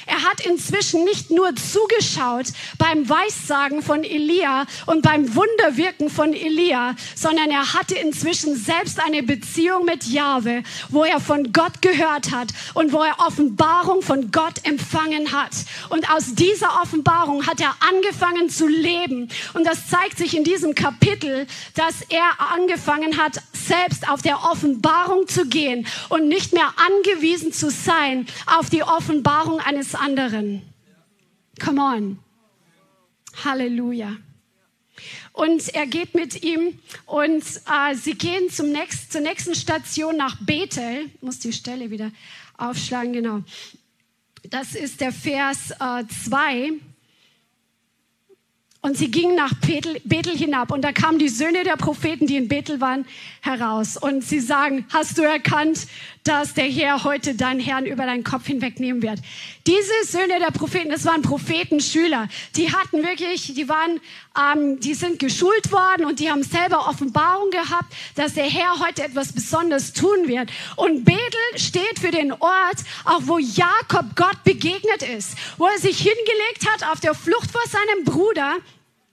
[0.05, 6.95] Er hat inzwischen nicht nur zugeschaut beim Weissagen von Elia und beim Wunderwirken von Elia,
[7.15, 12.49] sondern er hatte inzwischen selbst eine Beziehung mit Jahwe, wo er von Gott gehört hat
[12.73, 15.51] und wo er Offenbarung von Gott empfangen hat.
[15.89, 19.29] Und aus dieser Offenbarung hat er angefangen zu leben.
[19.53, 25.27] Und das zeigt sich in diesem Kapitel, dass er angefangen hat, selbst auf der Offenbarung
[25.27, 30.61] zu gehen und nicht mehr angewiesen zu sein auf die Offenbarung eines anderen.
[31.59, 32.19] Come on.
[33.43, 34.17] Halleluja.
[35.33, 40.37] Und er geht mit ihm und äh, sie gehen zum nächst, zur nächsten Station nach
[40.41, 41.09] Bethel.
[41.13, 42.11] Ich muss die Stelle wieder
[42.57, 43.43] aufschlagen, genau.
[44.49, 46.55] Das ist der Vers 2.
[46.55, 46.71] Äh,
[48.81, 52.37] und sie gingen nach Bethel, Bethel, hinab und da kamen die Söhne der Propheten, die
[52.37, 53.05] in Bethel waren,
[53.41, 53.97] heraus.
[53.97, 55.85] Und sie sagen, hast du erkannt,
[56.23, 59.19] dass der Herr heute deinen Herrn über deinen Kopf hinwegnehmen wird?
[59.65, 62.27] Diese Söhne der Propheten, das waren Prophetenschüler.
[62.55, 63.99] Die hatten wirklich, die waren,
[64.37, 69.03] ähm, die sind geschult worden und die haben selber Offenbarung gehabt, dass der Herr heute
[69.03, 70.49] etwas Besonderes tun wird.
[70.75, 71.19] Und Bethel
[71.55, 76.89] steht für den Ort, auch wo Jakob Gott begegnet ist, wo er sich hingelegt hat
[76.91, 78.57] auf der Flucht vor seinem Bruder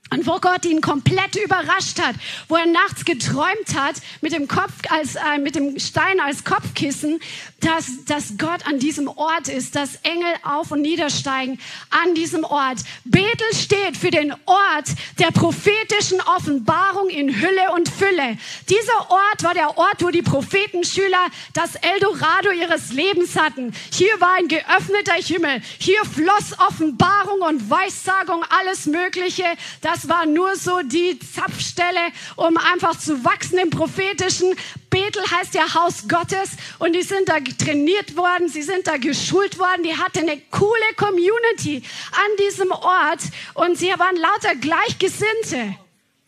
[0.09, 2.15] und wo Gott ihn komplett überrascht hat,
[2.47, 7.19] wo er nachts geträumt hat mit dem Kopf als äh, mit dem Stein als Kopfkissen,
[7.59, 12.79] dass dass Gott an diesem Ort ist, dass Engel auf und niedersteigen an diesem Ort.
[13.03, 14.87] Bethel steht für den Ort
[15.19, 18.37] der prophetischen Offenbarung in Hülle und Fülle.
[18.69, 23.73] Dieser Ort war der Ort, wo die Prophetenschüler das Eldorado ihres Lebens hatten.
[23.91, 29.45] Hier war ein geöffneter Himmel, hier floss Offenbarung und Weissagung, alles Mögliche.
[29.81, 31.99] Das war nur so die Zapfstelle,
[32.35, 34.55] um einfach zu wachsen im prophetischen.
[34.89, 39.59] Bethel heißt ja Haus Gottes und die sind da trainiert worden, sie sind da geschult
[39.59, 43.21] worden, die hatte eine coole Community an diesem Ort
[43.53, 45.77] und sie waren lauter Gleichgesinnte.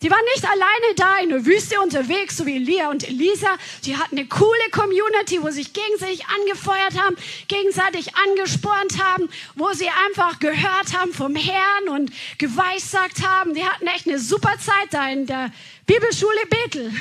[0.02, 3.58] Die waren nicht alleine da in der Wüste unterwegs, so wie Elia und Elisa.
[3.84, 7.18] Die hatten eine coole Community, wo sie sich gegenseitig angefeuert haben,
[7.50, 13.54] gegenseitig angespornt haben, wo sie einfach gehört haben vom Herrn und geweissagt haben.
[13.54, 15.52] Die hatten echt eine super Zeit da in der
[15.86, 16.94] Bibelschule Bethel.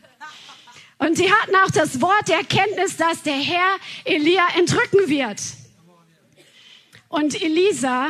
[1.00, 5.40] und sie hatten auch das Wort der Erkenntnis, dass der Herr Elia entrücken wird.
[7.08, 8.08] Und Elisa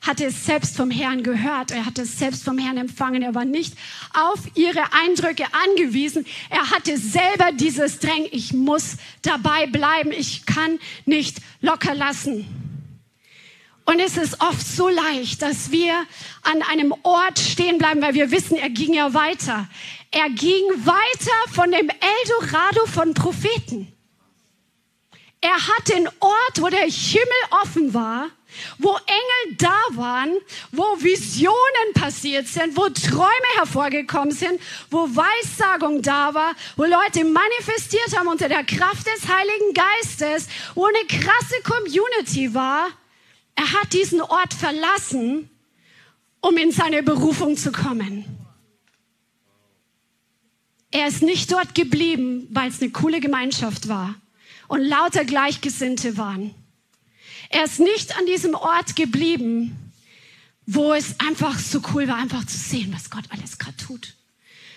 [0.00, 3.44] hatte es selbst vom Herrn gehört, er hatte es selbst vom Herrn empfangen, er war
[3.44, 3.74] nicht
[4.14, 10.78] auf ihre Eindrücke angewiesen, er hatte selber dieses Drängen, ich muss dabei bleiben, ich kann
[11.04, 12.46] nicht locker lassen.
[13.84, 15.94] Und es ist oft so leicht, dass wir
[16.42, 19.68] an einem Ort stehen bleiben, weil wir wissen, er ging ja weiter.
[20.18, 23.92] Er ging weiter von dem Eldorado von Propheten.
[25.42, 28.30] Er hat den Ort, wo der Himmel offen war,
[28.78, 30.32] wo Engel da waren,
[30.72, 38.16] wo Visionen passiert sind, wo Träume hervorgekommen sind, wo Weissagung da war, wo Leute manifestiert
[38.16, 42.88] haben unter der Kraft des Heiligen Geistes, wo eine krasse Community war.
[43.54, 45.50] Er hat diesen Ort verlassen,
[46.40, 48.35] um in seine Berufung zu kommen.
[50.90, 54.14] Er ist nicht dort geblieben, weil es eine coole Gemeinschaft war
[54.68, 56.54] und lauter Gleichgesinnte waren.
[57.50, 59.76] Er ist nicht an diesem Ort geblieben,
[60.66, 64.14] wo es einfach so cool war, einfach zu sehen, was Gott alles gerade tut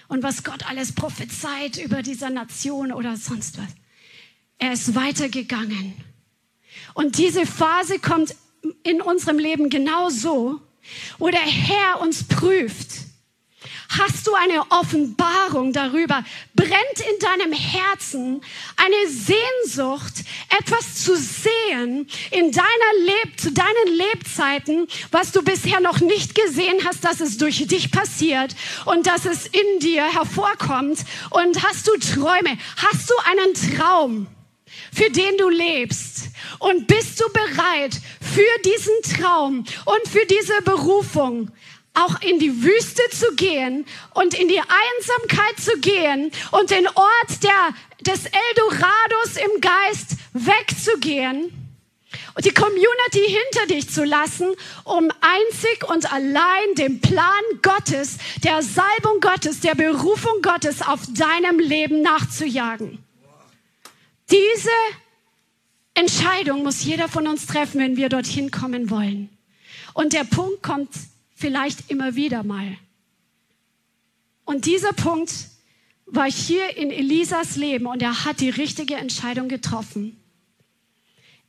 [0.08, 3.70] und was Gott alles prophezeit über dieser Nation oder sonst was.
[4.60, 5.94] Er ist weitergegangen.
[6.94, 8.36] Und diese Phase kommt
[8.84, 10.62] in unserem Leben genauso,
[11.18, 13.09] wo der Herr uns prüft
[13.90, 16.24] Hast du eine Offenbarung darüber?
[16.54, 18.42] Brennt in deinem Herzen
[18.78, 20.14] eine Sehnsucht,
[20.60, 26.86] etwas zu sehen in deiner Leb zu deinen Lebzeiten, was du bisher noch nicht gesehen
[26.86, 31.00] hast, dass es durch dich passiert und dass es in dir hervorkommt?
[31.32, 32.60] Und hast du Träume?
[32.78, 34.28] Hast du einen Traum?
[34.94, 36.30] für den du lebst.
[36.60, 41.52] Und bist du bereit für diesen Traum und für diese Berufung
[41.94, 47.44] auch in die Wüste zu gehen und in die Einsamkeit zu gehen und den Ort
[47.44, 51.52] der, des Eldorados im Geist wegzugehen
[52.36, 54.48] und die Community hinter dich zu lassen,
[54.84, 61.60] um einzig und allein dem Plan Gottes, der Salbung Gottes, der Berufung Gottes auf deinem
[61.60, 63.04] Leben nachzujagen.
[64.32, 64.70] Diese
[65.96, 69.30] Entscheidung muss jeder von uns treffen, wenn wir dorthin kommen wollen.
[69.94, 70.90] Und der Punkt kommt
[71.40, 72.78] vielleicht immer wieder mal.
[74.44, 75.32] Und dieser Punkt
[76.06, 80.18] war hier in Elisas Leben und er hat die richtige Entscheidung getroffen.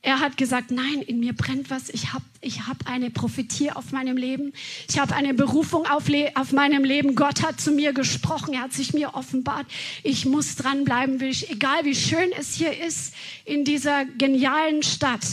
[0.03, 1.89] Er hat gesagt, nein, in mir brennt was.
[1.89, 4.51] Ich habe ich hab eine Prophetie auf meinem Leben.
[4.89, 7.13] Ich habe eine Berufung auf, auf meinem Leben.
[7.13, 8.55] Gott hat zu mir gesprochen.
[8.55, 9.67] Er hat sich mir offenbart.
[10.03, 13.13] Ich muss dranbleiben, egal wie schön es hier ist
[13.45, 15.25] in dieser genialen Stadt.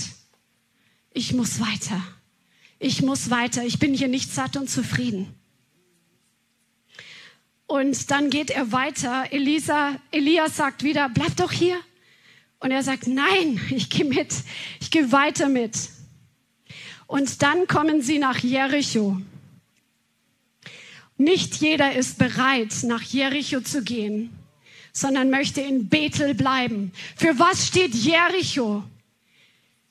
[1.14, 2.02] Ich muss weiter.
[2.78, 3.64] Ich muss weiter.
[3.64, 5.34] Ich bin hier nicht satt und zufrieden.
[7.66, 9.26] Und dann geht er weiter.
[9.30, 11.78] Elisa, Elias sagt wieder, bleib doch hier.
[12.60, 14.34] Und er sagt, nein, ich gehe mit,
[14.80, 15.76] ich gehe weiter mit.
[17.06, 19.20] Und dann kommen sie nach Jericho.
[21.16, 24.30] Nicht jeder ist bereit, nach Jericho zu gehen,
[24.92, 26.92] sondern möchte in Bethel bleiben.
[27.16, 28.84] Für was steht Jericho?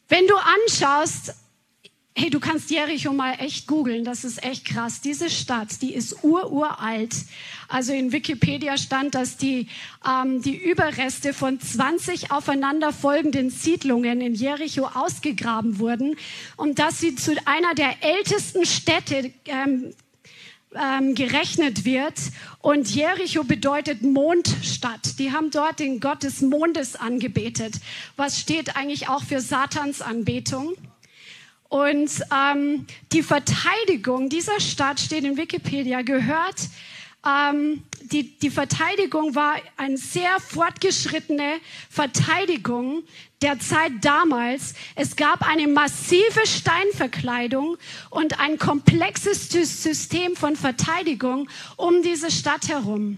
[0.07, 1.33] Wenn du anschaust,
[2.19, 5.01] Hey, du kannst Jericho mal echt googeln, das ist echt krass.
[5.01, 7.13] Diese Stadt, die ist ururalt.
[7.67, 9.67] Also in Wikipedia stand, dass die,
[10.03, 16.15] ähm, die Überreste von 20 aufeinanderfolgenden Siedlungen in Jericho ausgegraben wurden
[16.55, 19.93] und dass sie zu einer der ältesten Städte ähm,
[20.73, 22.15] ähm, gerechnet wird.
[22.61, 25.19] Und Jericho bedeutet Mondstadt.
[25.19, 27.75] Die haben dort den Gott des Mondes angebetet.
[28.15, 30.73] Was steht eigentlich auch für Satans Anbetung?
[31.69, 36.55] Und ähm, die Verteidigung dieser Stadt steht in Wikipedia, gehört,
[37.27, 43.03] ähm, die, die Verteidigung war eine sehr fortgeschrittene Verteidigung
[43.41, 44.75] der Zeit damals.
[44.95, 47.77] Es gab eine massive Steinverkleidung
[48.09, 53.17] und ein komplexes System von Verteidigung um diese Stadt herum.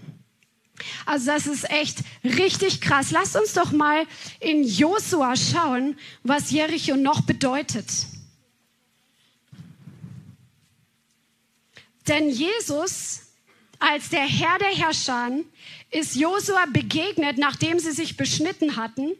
[1.06, 3.10] Also das ist echt richtig krass.
[3.10, 4.06] Lasst uns doch mal
[4.40, 7.86] in Josua schauen, was Jericho noch bedeutet.
[12.10, 13.20] Denn Jesus,
[13.78, 15.30] als der Herr der Herrscher,
[15.92, 19.12] ist Josua begegnet, nachdem sie sich beschnitten hatten.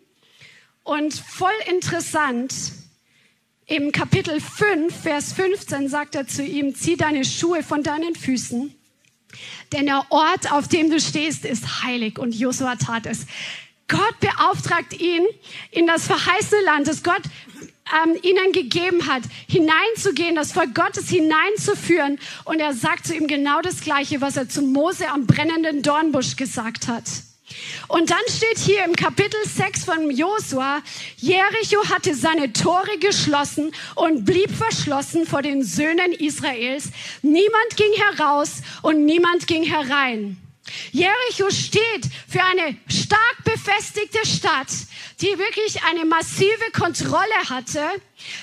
[0.83, 2.53] Und voll interessant,
[3.67, 8.75] im Kapitel 5, Vers 15 sagt er zu ihm, zieh deine Schuhe von deinen Füßen,
[9.73, 12.19] denn der Ort, auf dem du stehst, ist heilig.
[12.19, 13.27] Und Josua tat es.
[13.87, 15.25] Gott beauftragt ihn
[15.71, 17.23] in das verheißene Land, Gott
[18.05, 22.19] ähm, ihnen gegeben hat, hineinzugehen, das Volk Gottes hineinzuführen.
[22.45, 26.37] Und er sagt zu ihm genau das Gleiche, was er zu Mose am brennenden Dornbusch
[26.37, 27.05] gesagt hat.
[27.89, 30.83] Und dann steht hier im Kapitel 6 von Josua,
[31.17, 36.91] Jericho hatte seine Tore geschlossen und blieb verschlossen vor den Söhnen Israels.
[37.23, 40.37] Niemand ging heraus und niemand ging herein.
[40.93, 44.69] Jericho steht für eine stark befestigte Stadt,
[45.21, 47.83] die wirklich eine massive Kontrolle hatte.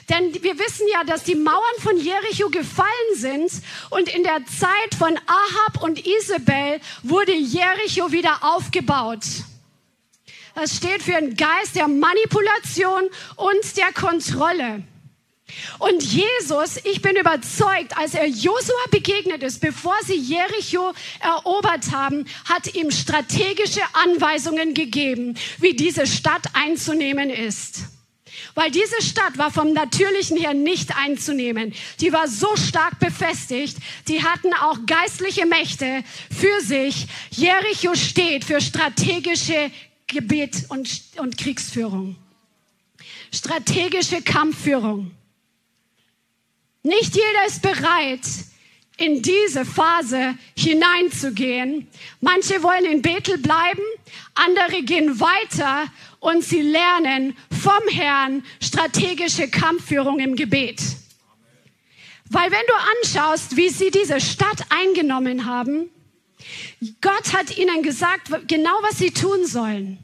[0.09, 3.51] Denn wir wissen ja, dass die Mauern von Jericho gefallen sind
[3.89, 9.23] und in der Zeit von Ahab und Isabel wurde Jericho wieder aufgebaut.
[10.55, 13.03] Das steht für einen Geist der Manipulation
[13.35, 14.83] und der Kontrolle.
[15.79, 22.25] Und Jesus, ich bin überzeugt, als er Josua begegnet ist, bevor sie Jericho erobert haben,
[22.45, 27.85] hat ihm strategische Anweisungen gegeben, wie diese Stadt einzunehmen ist.
[28.55, 31.73] Weil diese Stadt war vom Natürlichen her nicht einzunehmen.
[32.01, 36.03] Die war so stark befestigt, die hatten auch geistliche Mächte
[36.35, 37.07] für sich.
[37.31, 39.71] Jericho steht für strategische
[40.07, 42.15] Gebet und, und Kriegsführung.
[43.31, 45.11] Strategische Kampfführung.
[46.87, 48.21] Nicht jeder ist bereit,
[48.95, 51.85] in diese Phase hineinzugehen.
[52.21, 53.81] Manche wollen in Bethel bleiben,
[54.35, 60.81] andere gehen weiter und sie lernen vom Herrn strategische Kampfführung im Gebet.
[62.29, 65.89] Weil wenn du anschaust, wie sie diese Stadt eingenommen haben,
[67.01, 69.99] Gott hat ihnen gesagt, genau was sie tun sollen.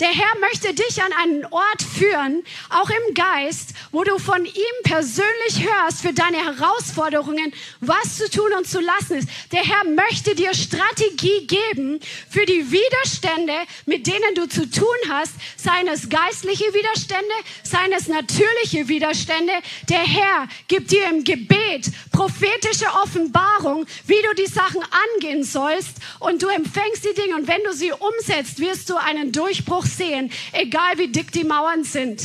[0.00, 4.76] Der Herr möchte dich an einen Ort führen, auch im Geist, wo du von ihm
[4.82, 9.28] persönlich hörst für deine Herausforderungen, was zu tun und zu lassen ist.
[9.52, 13.52] Der Herr möchte dir Strategie geben für die Widerstände,
[13.84, 19.52] mit denen du zu tun hast, seien es geistliche Widerstände, seien es natürliche Widerstände.
[19.90, 24.80] Der Herr gibt dir im Gebet prophetische Offenbarung, wie du die Sachen
[25.16, 29.32] angehen sollst und du empfängst die Dinge und wenn du sie umsetzt, wirst du einen
[29.32, 32.22] Durchbruch sehen, egal wie dick die Mauern sind.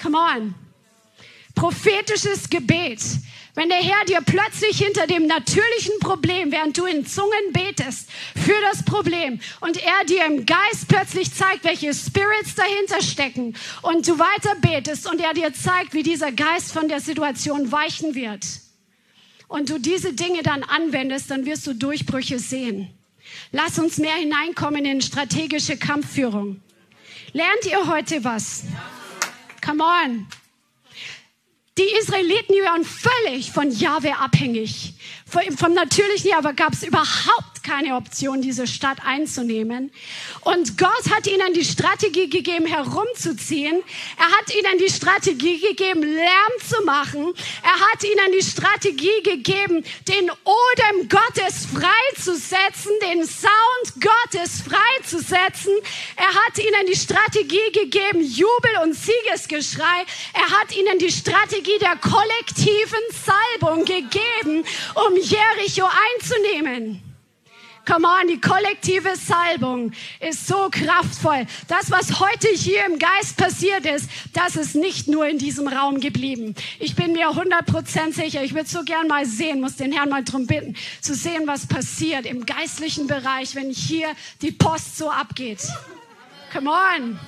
[0.00, 0.54] Come on.
[1.54, 3.00] Prophetisches Gebet.
[3.56, 8.60] Wenn der Herr dir plötzlich hinter dem natürlichen Problem, während du in Zungen betest, für
[8.70, 14.18] das Problem und er dir im Geist plötzlich zeigt, welche Spirits dahinter stecken und du
[14.18, 18.44] weiter betest und er dir zeigt, wie dieser Geist von der Situation weichen wird
[19.48, 22.95] und du diese Dinge dann anwendest, dann wirst du Durchbrüche sehen.
[23.56, 26.60] Lass uns mehr hineinkommen in strategische Kampfführung.
[27.32, 28.64] Lernt ihr heute was?
[29.64, 30.26] Come on.
[31.78, 34.92] Die Israeliten waren völlig von Jahwe abhängig.
[35.28, 39.90] Vom Natürlichen, aber gab es überhaupt keine Option, diese Stadt einzunehmen.
[40.42, 43.82] Und Gott hat ihnen die Strategie gegeben, herumzuziehen.
[44.18, 47.34] Er hat ihnen die Strategie gegeben, Lärm zu machen.
[47.64, 55.72] Er hat ihnen die Strategie gegeben, den Odem Gottes freizusetzen, den Sound Gottes freizusetzen.
[56.14, 60.04] Er hat ihnen die Strategie gegeben, Jubel und Siegesgeschrei.
[60.34, 64.64] Er hat ihnen die Strategie der kollektiven Salbung gegeben,
[65.08, 67.02] um Jericho einzunehmen.
[67.86, 71.46] Come on, die kollektive Salbung ist so kraftvoll.
[71.68, 76.00] Das, was heute hier im Geist passiert ist, das ist nicht nur in diesem Raum
[76.00, 76.56] geblieben.
[76.80, 80.24] Ich bin mir 100% sicher, ich würde so gern mal sehen, muss den Herrn mal
[80.24, 84.08] drum bitten, zu sehen, was passiert im geistlichen Bereich, wenn hier
[84.42, 85.60] die Post so abgeht.
[86.52, 87.20] Come on.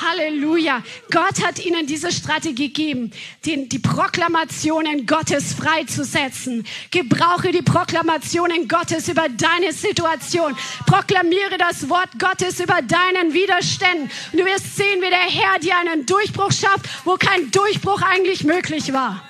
[0.00, 0.82] Halleluja.
[1.10, 3.12] Gott hat ihnen diese Strategie gegeben,
[3.44, 6.66] die, die Proklamationen Gottes freizusetzen.
[6.90, 10.56] Gebrauche die Proklamationen Gottes über deine Situation.
[10.86, 14.10] Proklamiere das Wort Gottes über deinen Widerständen.
[14.32, 18.44] Und du wirst sehen, wie der Herr dir einen Durchbruch schafft, wo kein Durchbruch eigentlich
[18.44, 19.22] möglich war.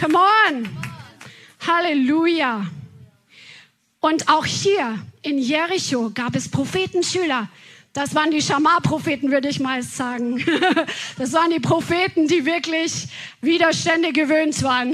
[0.00, 0.68] Come on.
[1.66, 2.66] Halleluja.
[4.00, 7.48] Und auch hier in Jericho gab es Prophetenschüler,
[7.94, 10.44] das waren die Schamar-Propheten, würde ich mal sagen.
[11.16, 13.06] Das waren die Propheten, die wirklich
[13.40, 14.92] Widerstände gewöhnt waren.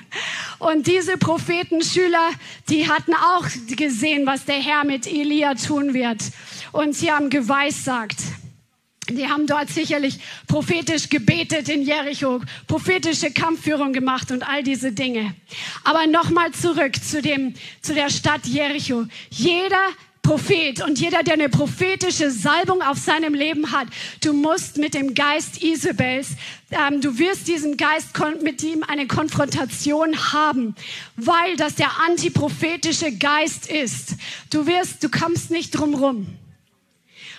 [0.58, 2.30] Und diese Prophetenschüler,
[2.70, 6.22] die hatten auch gesehen, was der Herr mit Elia tun wird.
[6.72, 8.16] Und sie haben geweissagt.
[9.10, 15.34] Die haben dort sicherlich prophetisch gebetet in Jericho, prophetische Kampfführung gemacht und all diese Dinge.
[15.84, 19.04] Aber nochmal zurück zu dem, zu der Stadt Jericho.
[19.28, 19.86] Jeder
[20.22, 23.88] Prophet und jeder, der eine prophetische Salbung auf seinem Leben hat,
[24.22, 26.36] du musst mit dem Geist Isabels,
[26.70, 28.10] ähm, du wirst diesen Geist
[28.40, 30.76] mit ihm eine Konfrontation haben,
[31.16, 34.14] weil das der antiprophetische Geist ist.
[34.50, 36.26] Du wirst, du kommst nicht drum rum.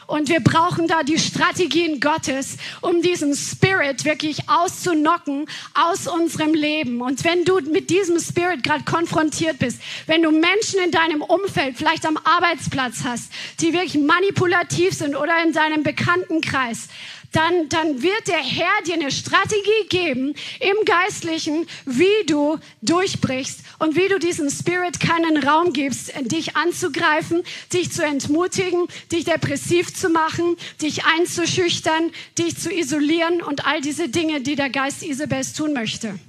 [0.08, 7.02] Und wir brauchen da die Strategien Gottes, um diesen Spirit wirklich auszunocken aus unserem Leben.
[7.02, 11.78] Und wenn du mit diesem Spirit gerade konfrontiert bist, wenn du Menschen in deinem Umfeld,
[11.78, 16.90] vielleicht am Arbeitsplatz hast, die wirklich manipulativ sind oder in deinem Bekanntenkreis,
[17.34, 23.96] dann, dann wird der Herr dir eine Strategie geben im Geistlichen, wie du durchbrichst und
[23.96, 30.10] wie du diesem Spirit keinen Raum gibst, dich anzugreifen, dich zu entmutigen, dich depressiv zu
[30.10, 35.74] machen, dich einzuschüchtern, dich zu isolieren und all diese Dinge, die der Geist Isabels tun
[35.74, 36.20] möchte.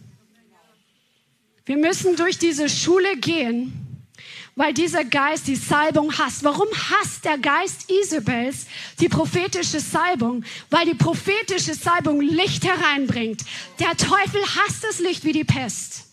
[1.67, 3.84] Wir müssen durch diese Schule gehen
[4.57, 6.45] weil dieser Geist die Salbung hasst.
[6.45, 8.67] Warum hasst der Geist Isabels
[9.01, 10.45] die prophetische Salbung?
[10.71, 13.43] Weil die prophetische Salbung Licht hereinbringt.
[13.81, 16.04] Der Teufel hasst das Licht wie die Pest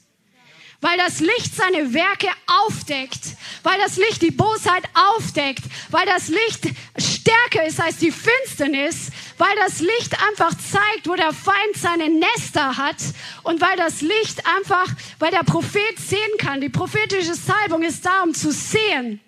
[0.81, 3.21] weil das Licht seine Werke aufdeckt,
[3.61, 4.83] weil das Licht die Bosheit
[5.15, 11.15] aufdeckt, weil das Licht stärker ist als die Finsternis, weil das Licht einfach zeigt, wo
[11.15, 12.97] der Feind seine Nester hat
[13.43, 14.87] und weil das Licht einfach,
[15.19, 16.61] weil der Prophet sehen kann.
[16.61, 19.19] Die prophetische Salbung ist da, um zu sehen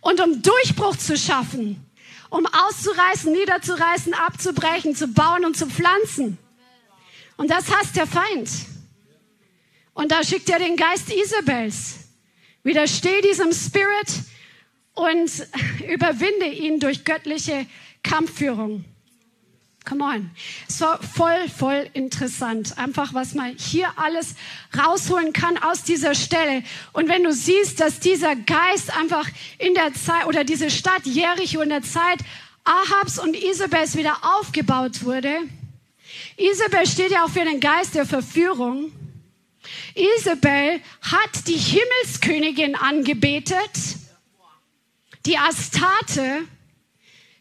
[0.00, 1.84] und um Durchbruch zu schaffen,
[2.30, 6.38] um auszureißen, niederzureißen, abzubrechen, zu bauen und zu pflanzen.
[7.36, 8.48] Und das hasst der Feind.
[10.00, 12.08] Und da schickt er den Geist Isabels.
[12.62, 14.08] Widersteh diesem Spirit
[14.94, 15.30] und
[15.92, 17.66] überwinde ihn durch göttliche
[18.02, 18.86] Kampfführung.
[19.84, 20.30] Come on.
[20.78, 22.78] War voll, voll interessant.
[22.78, 24.36] Einfach, was man hier alles
[24.74, 26.62] rausholen kann aus dieser Stelle.
[26.94, 29.28] Und wenn du siehst, dass dieser Geist einfach
[29.58, 32.20] in der Zeit oder diese Stadt Jericho in der Zeit
[32.64, 35.40] Ahabs und Isabels wieder aufgebaut wurde.
[36.38, 38.92] Isabel steht ja auch für den Geist der Verführung.
[39.94, 43.70] Isabel hat die Himmelskönigin angebetet,
[45.26, 46.42] die Astarte,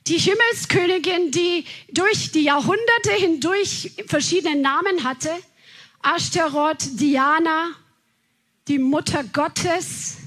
[0.08, 5.32] die Himmelskönigin, die durch die Jahrhunderte hindurch verschiedene Namen hatte.
[6.02, 7.76] Ashtaroth, Diana,
[8.68, 10.18] die Mutter Gottes.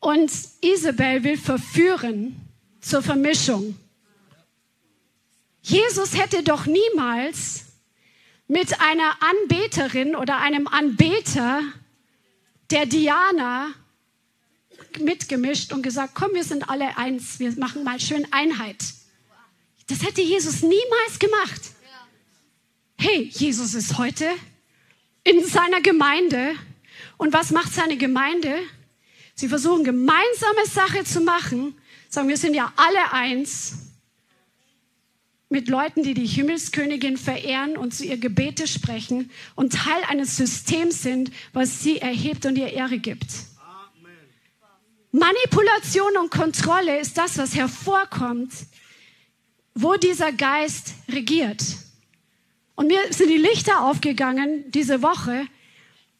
[0.00, 0.32] Und
[0.62, 2.40] Isabel will verführen
[2.80, 3.78] zur Vermischung.
[5.62, 7.66] Jesus hätte doch niemals
[8.50, 11.62] mit einer Anbeterin oder einem Anbeter
[12.72, 13.72] der Diana
[14.98, 18.78] mitgemischt und gesagt, komm, wir sind alle eins, wir machen mal schön Einheit.
[19.86, 21.60] Das hätte Jesus niemals gemacht.
[22.98, 24.28] Hey, Jesus ist heute
[25.22, 26.56] in seiner Gemeinde.
[27.18, 28.58] Und was macht seine Gemeinde?
[29.36, 33.89] Sie versuchen gemeinsame Sache zu machen, sagen, wir sind ja alle eins.
[35.50, 41.02] Mit Leuten, die die Himmelskönigin verehren und zu ihr Gebete sprechen und Teil eines Systems
[41.02, 43.26] sind, was sie erhebt und ihr Ehre gibt.
[45.10, 48.52] Manipulation und Kontrolle ist das, was hervorkommt,
[49.74, 51.62] wo dieser Geist regiert.
[52.76, 55.46] Und mir sind die Lichter aufgegangen diese Woche,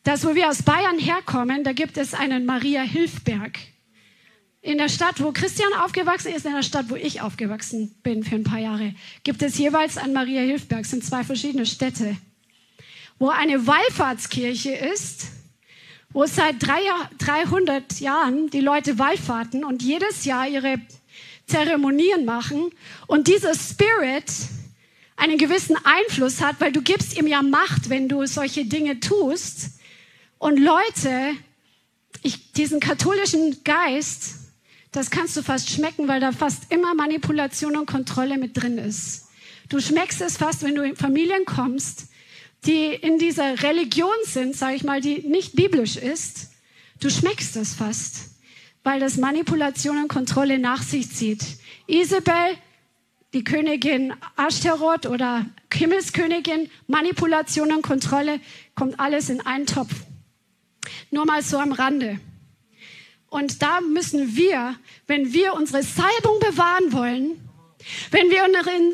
[0.03, 3.59] dass wo wir aus Bayern herkommen, da gibt es einen Maria Hilfberg.
[4.63, 8.35] In der Stadt, wo Christian aufgewachsen ist, in der Stadt, wo ich aufgewachsen bin für
[8.35, 8.95] ein paar Jahre,
[9.25, 10.85] gibt es jeweils ein Maria Hilfberg.
[10.85, 12.17] Sind zwei verschiedene Städte,
[13.19, 15.29] wo eine Wallfahrtskirche ist,
[16.13, 20.79] wo seit 300 Jahren die Leute wallfahrten und jedes Jahr ihre
[21.47, 22.71] Zeremonien machen
[23.07, 24.31] und dieser Spirit
[25.17, 29.79] einen gewissen Einfluss hat, weil du gibst ihm ja Macht, wenn du solche Dinge tust.
[30.39, 31.33] Und Leute,
[32.23, 34.40] ich, diesen katholischen Geist,
[34.93, 39.29] das kannst du fast schmecken, weil da fast immer Manipulation und Kontrolle mit drin ist.
[39.69, 42.09] Du schmeckst es fast, wenn du in Familien kommst,
[42.67, 46.51] die in dieser Religion sind, sage ich mal, die nicht biblisch ist.
[46.99, 48.31] Du schmeckst es fast,
[48.83, 51.45] weil das Manipulation und Kontrolle nach sich zieht.
[51.87, 52.57] Isabel,
[53.33, 58.41] die Königin Ashtaroth oder Himmelskönigin, Manipulation und Kontrolle,
[58.75, 59.95] kommt alles in einen Topf.
[61.13, 62.19] Nur mal so am Rande.
[63.31, 64.75] Und da müssen wir,
[65.07, 67.41] wenn wir unsere Salbung bewahren wollen,
[68.11, 68.45] wenn wir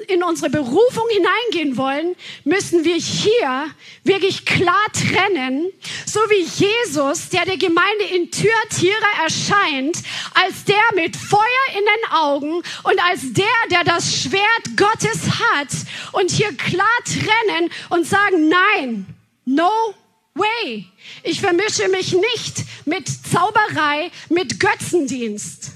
[0.08, 2.14] in, unsere Berufung hineingehen wollen,
[2.44, 3.66] müssen wir hier
[4.04, 5.72] wirklich klar trennen,
[6.04, 9.98] so wie Jesus, der der Gemeinde in Türtiere erscheint,
[10.34, 11.40] als der mit Feuer
[11.76, 15.68] in den Augen und als der, der das Schwert Gottes hat
[16.12, 19.06] und hier klar trennen und sagen, nein,
[19.44, 19.94] no
[20.36, 20.86] way.
[21.22, 25.72] Ich vermische mich nicht mit Zauberei, mit Götzendienst,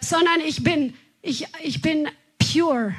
[0.00, 2.08] sondern ich bin, ich, ich bin
[2.38, 2.94] pure.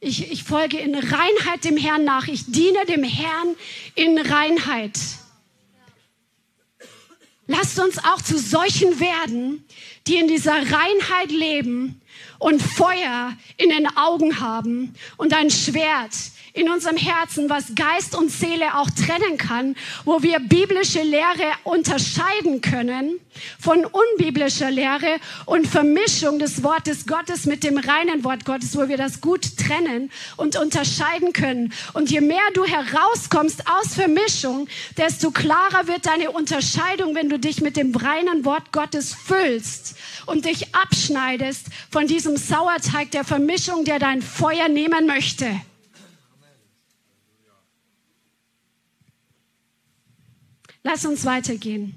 [0.00, 2.28] Ich, ich folge in Reinheit dem Herrn nach.
[2.28, 3.56] Ich diene dem Herrn
[3.94, 4.98] in Reinheit.
[7.48, 9.64] Lasst uns auch zu solchen werden,
[10.06, 12.00] die in dieser Reinheit leben
[12.38, 16.14] und Feuer in den Augen haben und ein Schwert
[16.58, 22.60] in unserem Herzen, was Geist und Seele auch trennen kann, wo wir biblische Lehre unterscheiden
[22.60, 23.20] können
[23.60, 28.96] von unbiblischer Lehre und Vermischung des Wortes Gottes mit dem reinen Wort Gottes, wo wir
[28.96, 31.72] das gut trennen und unterscheiden können.
[31.92, 37.60] Und je mehr du herauskommst aus Vermischung, desto klarer wird deine Unterscheidung, wenn du dich
[37.60, 39.96] mit dem reinen Wort Gottes füllst
[40.26, 45.46] und dich abschneidest von diesem Sauerteig der Vermischung, der dein Feuer nehmen möchte.
[50.82, 51.94] Lass uns weitergehen.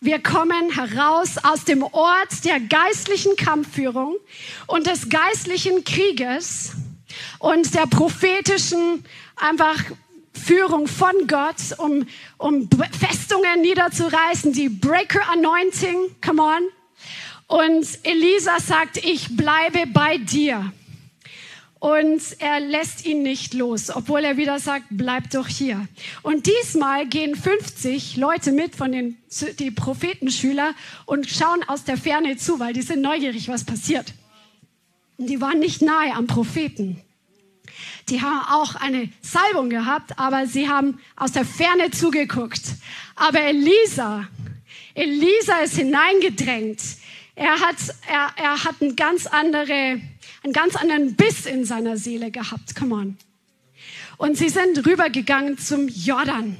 [0.00, 4.16] Wir kommen heraus aus dem Ort der geistlichen Kampfführung
[4.66, 6.72] und des geistlichen Krieges
[7.38, 9.04] und der prophetischen
[9.36, 9.76] einfach
[10.32, 12.06] Führung von Gott, um,
[12.38, 12.68] um
[12.98, 16.62] Festungen niederzureißen, die Breaker Anointing, come on.
[17.46, 20.72] Und Elisa sagt, ich bleibe bei dir
[21.80, 25.88] und er lässt ihn nicht los, obwohl er wieder sagt, bleib doch hier.
[26.22, 29.16] Und diesmal gehen 50 Leute mit von den
[29.58, 30.74] die Prophetenschüler
[31.06, 34.12] und schauen aus der Ferne zu, weil die sind neugierig, was passiert.
[35.16, 37.00] Und die waren nicht nahe am Propheten.
[38.10, 42.62] Die haben auch eine Salbung gehabt, aber sie haben aus der Ferne zugeguckt.
[43.16, 44.28] Aber Elisa,
[44.94, 46.80] Elisa ist hineingedrängt.
[47.36, 47.76] Er hat,
[48.06, 50.00] er, er hat eine ganz andere
[50.42, 52.74] einen ganz anderen Biss in seiner Seele gehabt.
[52.74, 53.16] Come on.
[54.16, 56.56] Und sie sind rübergegangen zum Jordan.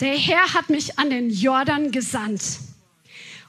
[0.00, 2.42] Der Herr hat mich an den Jordan gesandt.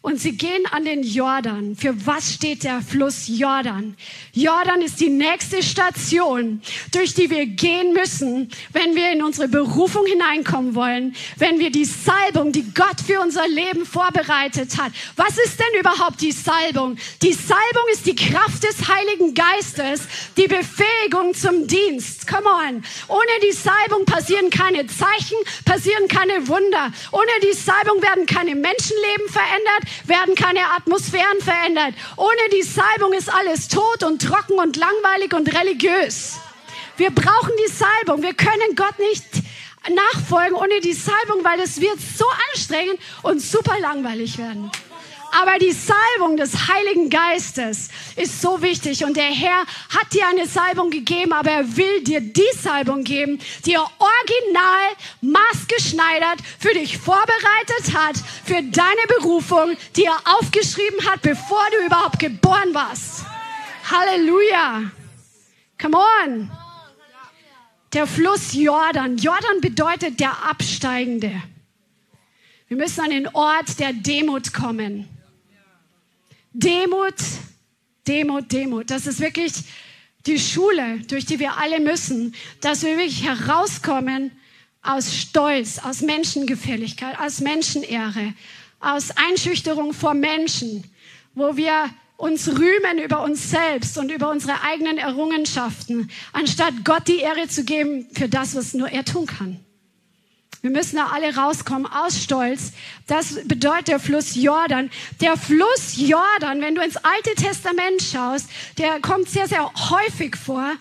[0.08, 1.76] Und sie gehen an den Jordan.
[1.76, 3.97] Für was steht der Fluss Jordan?
[4.32, 6.62] Jordan ist die nächste Station,
[6.93, 11.84] durch die wir gehen müssen, wenn wir in unsere Berufung hineinkommen wollen, wenn wir die
[11.84, 14.93] Salbung, die Gott für unser Leben vorbereitet hat.
[15.18, 16.97] Was ist denn überhaupt die Salbung?
[17.22, 22.28] Die Salbung ist die Kraft des Heiligen Geistes, die Befähigung zum Dienst.
[22.28, 22.82] Come on.
[23.10, 25.36] Ohne die Salbung passieren keine Zeichen,
[25.66, 26.93] passieren keine Wunder.
[27.12, 31.93] Ohne die Salbung werden keine Menschenleben verändert, werden keine Atmosphären verändert.
[32.16, 36.38] Ohne die Salbung ist alles tot und trocken und langweilig und religiös.
[36.98, 38.24] Wir brauchen die Salbung.
[38.24, 39.26] Wir können Gott nicht
[39.89, 44.72] nachfolgen ohne die Salbung, weil es wird so anstrengend und super langweilig werden.
[45.32, 49.03] Aber die Salbung des Heiligen Geistes ist so wichtig.
[49.03, 53.39] Und der Herr hat dir eine Salbung gegeben, aber er will dir die Salbung geben,
[53.65, 58.15] die er original maßgeschneidert für dich vorbereitet hat,
[58.45, 63.25] für deine Berufung, die er aufgeschrieben hat, bevor du überhaupt geboren warst.
[63.89, 64.91] Halleluja.
[65.80, 66.51] Come on.
[67.93, 69.17] Der Fluss Jordan.
[69.17, 71.32] Jordan bedeutet der Absteigende.
[72.67, 75.07] Wir müssen an den Ort der Demut kommen.
[76.54, 77.16] Demut,
[78.08, 78.89] Demut, Demut.
[78.89, 79.54] Das ist wirklich
[80.26, 84.32] die Schule, durch die wir alle müssen, dass wir wirklich herauskommen
[84.82, 88.34] aus Stolz, aus Menschengefälligkeit, aus Menschenehre,
[88.80, 90.84] aus Einschüchterung vor Menschen,
[91.34, 97.20] wo wir uns rühmen über uns selbst und über unsere eigenen Errungenschaften, anstatt Gott die
[97.20, 99.60] Ehre zu geben für das, was nur er tun kann.
[100.62, 102.74] Wir müssen da alle rauskommen aus Stolz.
[103.05, 104.89] Das bedeutet der Fluss Jordan.
[105.22, 110.72] Der Fluss Jordan, wenn du ins Alte Testament schaust, der kommt sehr, sehr häufig vor.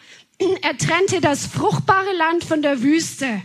[0.62, 3.43] Er trennte das fruchtbare Land von der Wüste.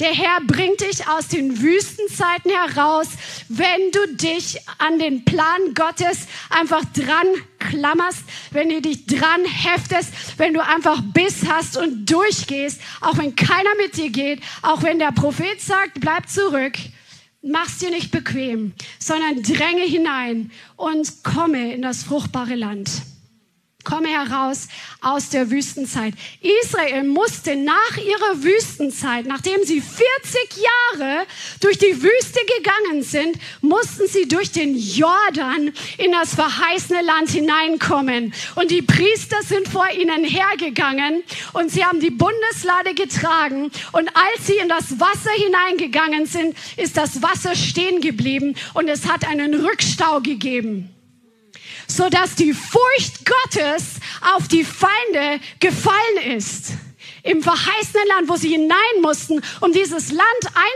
[0.00, 3.06] Der Herr bringt dich aus den Wüstenzeiten heraus,
[3.48, 7.26] wenn du dich an den Plan Gottes einfach dran
[7.60, 13.36] klammerst, wenn du dich dran heftest, wenn du einfach Biss hast und durchgehst, auch wenn
[13.36, 16.74] keiner mit dir geht, auch wenn der Prophet sagt, bleib zurück.
[17.40, 22.90] Mach's dir nicht bequem, sondern dränge hinein und komme in das fruchtbare Land.
[23.84, 24.68] Komme heraus
[25.00, 26.14] aus der Wüstenzeit.
[26.62, 30.64] Israel musste nach ihrer Wüstenzeit, nachdem sie 40
[30.98, 31.26] Jahre
[31.60, 38.32] durch die Wüste gegangen sind, mussten sie durch den Jordan in das verheißene Land hineinkommen.
[38.54, 41.22] Und die Priester sind vor ihnen hergegangen
[41.52, 43.70] und sie haben die Bundeslade getragen.
[43.92, 49.06] Und als sie in das Wasser hineingegangen sind, ist das Wasser stehen geblieben und es
[49.06, 50.93] hat einen Rückstau gegeben
[51.86, 53.84] so dass die Furcht Gottes
[54.34, 56.72] auf die Feinde gefallen ist.
[57.22, 60.24] Im verheißenen Land, wo sie hinein mussten, um dieses Land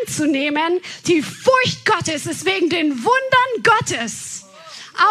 [0.00, 4.38] einzunehmen, die Furcht Gottes ist wegen den Wundern Gottes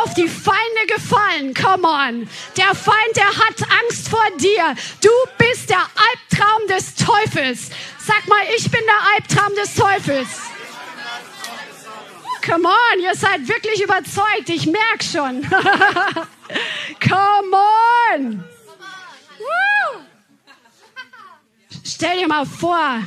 [0.04, 1.54] auf die Feinde gefallen.
[1.54, 2.30] Come on.
[2.58, 4.76] Der Feind, der hat Angst vor dir.
[5.02, 7.70] Du bist der Albtraum des Teufels.
[8.06, 10.28] Sag mal, ich bin der Albtraum des Teufels.
[12.48, 14.48] Come on, ihr seid wirklich überzeugt.
[14.48, 15.42] Ich merke schon.
[17.02, 17.58] Come
[18.16, 18.44] on.
[19.38, 20.00] Woo.
[21.84, 23.04] Stell dir mal vor,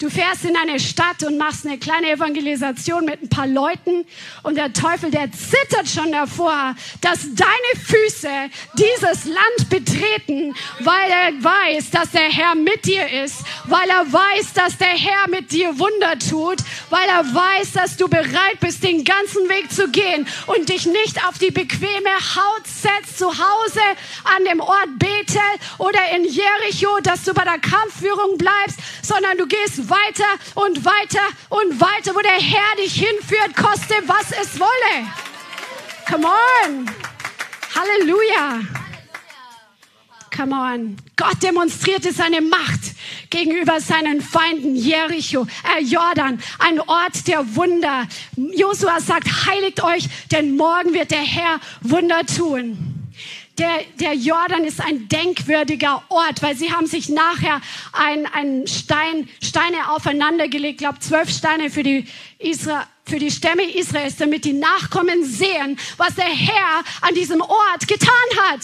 [0.00, 4.06] Du fährst in eine Stadt und machst eine kleine Evangelisation mit ein paar Leuten
[4.42, 8.28] und der Teufel, der zittert schon davor, dass deine Füße
[8.78, 14.54] dieses Land betreten, weil er weiß, dass der Herr mit dir ist, weil er weiß,
[14.54, 19.04] dass der Herr mit dir Wunder tut, weil er weiß, dass du bereit bist, den
[19.04, 23.82] ganzen Weg zu gehen und dich nicht auf die bequeme Haut setzt zu Hause
[24.24, 25.42] an dem Ort Bethel
[25.76, 30.24] oder in Jericho, dass du bei der Kampfführung bleibst, sondern du gehst weiter
[30.54, 35.06] und weiter und weiter, wo der Herr dich hinführt, koste was es wolle.
[36.08, 36.90] Come on.
[37.74, 38.60] Halleluja.
[40.34, 40.96] Come on.
[41.16, 42.80] Gott demonstrierte seine Macht
[43.30, 44.74] gegenüber seinen Feinden.
[44.74, 48.06] Jericho, äh, Jordan, ein Ort der Wunder.
[48.36, 52.89] Josua sagt, heiligt euch, denn morgen wird der Herr Wunder tun
[53.60, 57.60] der, der Jordan ist ein denkwürdiger Ort, weil sie haben sich nachher
[57.92, 62.06] ein, ein Stein, Steine aufeinander gelegt, glaube zwölf Steine für die,
[62.38, 67.86] Isra, für die Stämme Israels, damit die Nachkommen sehen, was der Herr an diesem Ort
[67.86, 68.08] getan
[68.48, 68.60] hat.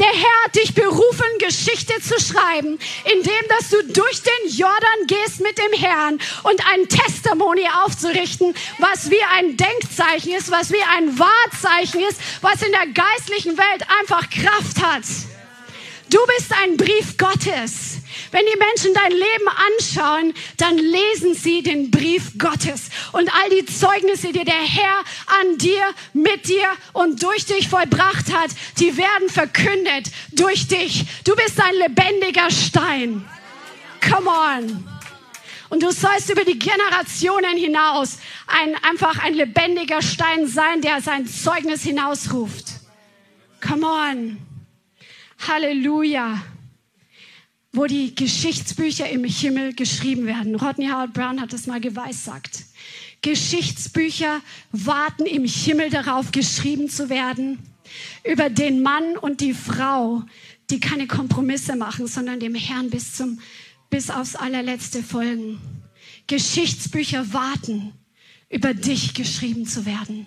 [0.00, 5.40] Der Herr hat dich berufen, Geschichte zu schreiben, indem dass du durch den Jordan gehst
[5.42, 11.18] mit dem Herrn und ein Testimony aufzurichten, was wie ein Denkzeichen ist, was wie ein
[11.18, 15.04] Wahrzeichen ist, was in der geistlichen Welt einfach Kraft hat.
[16.10, 17.98] Du bist ein Brief Gottes.
[18.32, 23.64] Wenn die Menschen dein Leben anschauen, dann lesen sie den Brief Gottes und all die
[23.64, 25.04] Zeugnisse, die der Herr
[25.40, 28.50] an dir, mit dir und durch dich vollbracht hat,
[28.80, 31.04] die werden verkündet durch dich.
[31.24, 33.24] Du bist ein lebendiger Stein.
[34.00, 34.88] Come on.
[35.68, 41.28] Und du sollst über die Generationen hinaus ein, einfach ein lebendiger Stein sein, der sein
[41.28, 42.66] Zeugnis hinausruft.
[43.60, 44.49] Come on.
[45.46, 46.42] Halleluja
[47.72, 50.56] wo die Geschichtsbücher im Himmel geschrieben werden.
[50.56, 52.64] Rodney Howard Brown hat das mal geweissagt.
[53.22, 54.40] Geschichtsbücher
[54.72, 57.58] warten im Himmel darauf, geschrieben zu werden
[58.24, 60.22] über den Mann und die Frau,
[60.70, 63.40] die keine Kompromisse machen, sondern dem Herrn bis zum,
[63.88, 65.60] bis aufs allerletzte folgen.
[66.26, 67.92] Geschichtsbücher warten,
[68.48, 70.26] über dich geschrieben zu werden.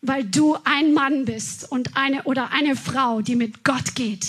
[0.00, 4.26] Weil du ein Mann bist und eine oder eine Frau, die mit Gott geht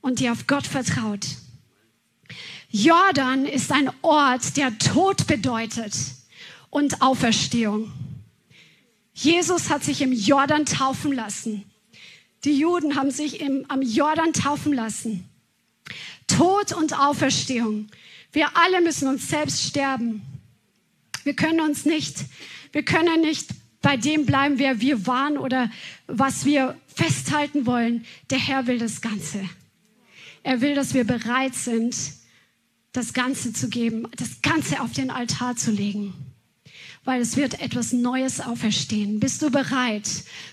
[0.00, 1.26] und die auf Gott vertraut.
[2.70, 5.94] Jordan ist ein Ort, der Tod bedeutet
[6.70, 7.90] und Auferstehung.
[9.14, 11.64] Jesus hat sich im Jordan taufen lassen.
[12.44, 15.28] die Juden haben sich im, am Jordan taufen lassen.
[16.28, 17.88] Tod und Auferstehung.
[18.32, 20.22] Wir alle müssen uns selbst sterben.
[21.24, 22.16] Wir können uns nicht,
[22.72, 23.48] wir können nicht
[23.80, 25.70] bei dem bleiben, wer wir waren oder
[26.06, 28.04] was wir festhalten wollen.
[28.30, 29.48] Der Herr will das Ganze.
[30.42, 31.96] Er will, dass wir bereit sind,
[32.92, 36.14] das Ganze zu geben, das Ganze auf den Altar zu legen.
[37.04, 39.20] Weil es wird etwas Neues auferstehen.
[39.20, 40.08] Bist du bereit,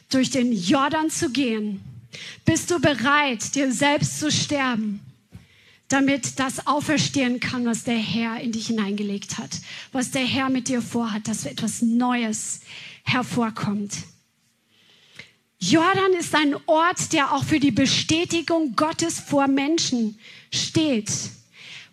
[0.10, 1.82] durch den Jordan zu gehen?
[2.46, 5.02] Bist du bereit, dir selbst zu sterben?
[5.88, 9.62] damit das auferstehen kann, was der Herr in dich hineingelegt hat,
[9.92, 12.62] was der Herr mit dir vorhat, dass etwas Neues
[13.06, 13.94] hervorkommt.
[15.60, 20.20] Jordan ist ein Ort, der auch für die Bestätigung Gottes vor Menschen
[20.52, 21.10] steht,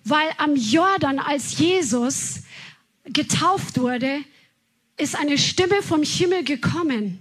[0.04, 2.40] weil am Jordan, als Jesus
[3.04, 4.18] getauft wurde,
[4.96, 7.20] ist eine Stimme vom Himmel gekommen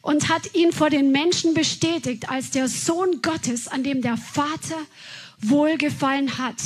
[0.00, 4.78] und hat ihn vor den Menschen bestätigt als der Sohn Gottes, an dem der Vater
[5.38, 6.56] wohlgefallen hat.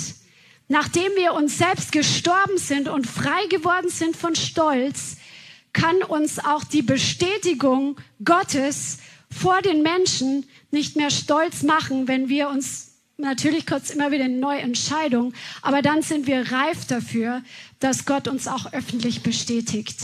[0.69, 5.17] Nachdem wir uns selbst gestorben sind und frei geworden sind von Stolz,
[5.79, 8.99] kann uns auch die Bestätigung Gottes
[9.31, 14.39] vor den Menschen nicht mehr stolz machen, wenn wir uns natürlich kurz immer wieder eine
[14.39, 17.43] neue Entscheidung, aber dann sind wir reif dafür,
[17.81, 19.99] dass Gott uns auch öffentlich bestätigt.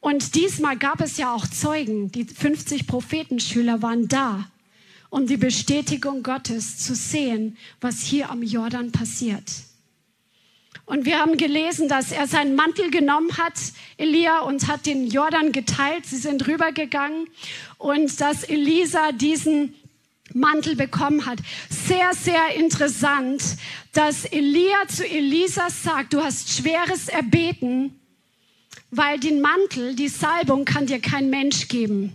[0.00, 2.12] Und diesmal gab es ja auch Zeugen.
[2.12, 4.46] Die 50 Prophetenschüler waren da
[5.10, 9.65] um die Bestätigung Gottes zu sehen, was hier am Jordan passiert.
[10.86, 13.54] Und wir haben gelesen, dass er seinen Mantel genommen hat,
[13.96, 16.06] Elia, und hat den Jordan geteilt.
[16.06, 17.26] Sie sind rübergegangen
[17.76, 19.74] und dass Elisa diesen
[20.32, 21.38] Mantel bekommen hat.
[21.68, 23.42] Sehr, sehr interessant,
[23.92, 27.98] dass Elia zu Elisa sagt, du hast schweres erbeten,
[28.92, 32.14] weil den Mantel, die Salbung kann dir kein Mensch geben.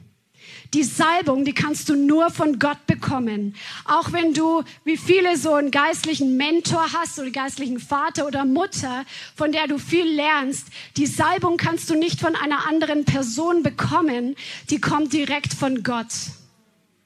[0.73, 3.55] Die Salbung, die kannst du nur von Gott bekommen.
[3.83, 9.03] Auch wenn du, wie viele, so einen geistlichen Mentor hast oder geistlichen Vater oder Mutter,
[9.35, 10.67] von der du viel lernst.
[10.95, 14.35] Die Salbung kannst du nicht von einer anderen Person bekommen.
[14.69, 16.13] Die kommt direkt von Gott.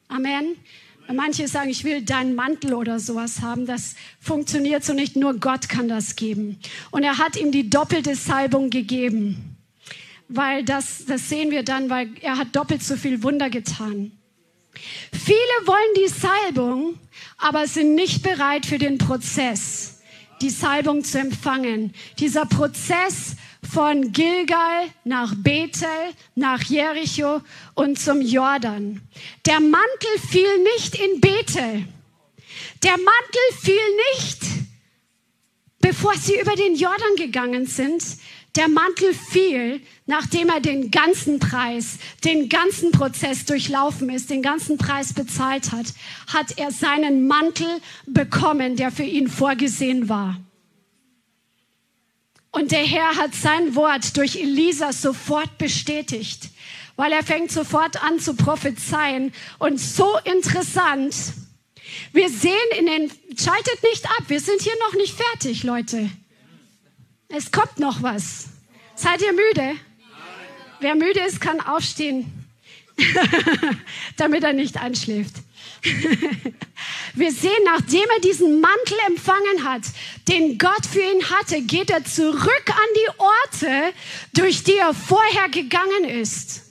[0.09, 0.55] Amen.
[1.11, 3.65] Manche sagen, ich will deinen Mantel oder sowas haben.
[3.65, 5.15] Das funktioniert so nicht.
[5.15, 6.59] Nur Gott kann das geben.
[6.91, 9.54] Und er hat ihm die doppelte Salbung gegeben
[10.27, 14.11] weil das, das sehen wir dann, weil er hat doppelt so viel Wunder getan.
[15.11, 16.99] Viele wollen die Salbung,
[17.37, 20.01] aber sind nicht bereit für den Prozess,
[20.41, 21.93] die Salbung zu empfangen.
[22.19, 23.35] Dieser Prozess
[23.73, 25.87] von Gilgal nach Bethel,
[26.35, 27.41] nach Jericho
[27.73, 29.01] und zum Jordan.
[29.45, 31.87] Der Mantel fiel nicht in Bethel.
[32.83, 33.75] Der Mantel fiel
[34.13, 34.41] nicht,
[35.79, 38.03] bevor sie über den Jordan gegangen sind.
[38.55, 44.77] Der Mantel fiel, nachdem er den ganzen Preis, den ganzen Prozess durchlaufen ist, den ganzen
[44.77, 45.87] Preis bezahlt hat,
[46.27, 47.67] hat er seinen Mantel
[48.05, 50.39] bekommen, der für ihn vorgesehen war.
[52.51, 56.49] Und der Herr hat sein Wort durch Elisa sofort bestätigt,
[56.95, 59.33] weil er fängt sofort an zu prophezeien.
[59.59, 61.13] Und so interessant,
[62.13, 66.09] wir sehen in den, schaltet nicht ab, wir sind hier noch nicht fertig, Leute.
[67.27, 68.47] Es kommt noch was.
[68.95, 69.79] Seid ihr müde?
[70.79, 72.47] Wer müde ist, kann aufstehen,
[74.17, 75.35] damit er nicht einschläft.
[77.13, 79.83] Wir sehen, nachdem er diesen Mantel empfangen hat,
[80.27, 83.93] den Gott für ihn hatte, geht er zurück an die Orte,
[84.33, 86.63] durch die er vorher gegangen ist.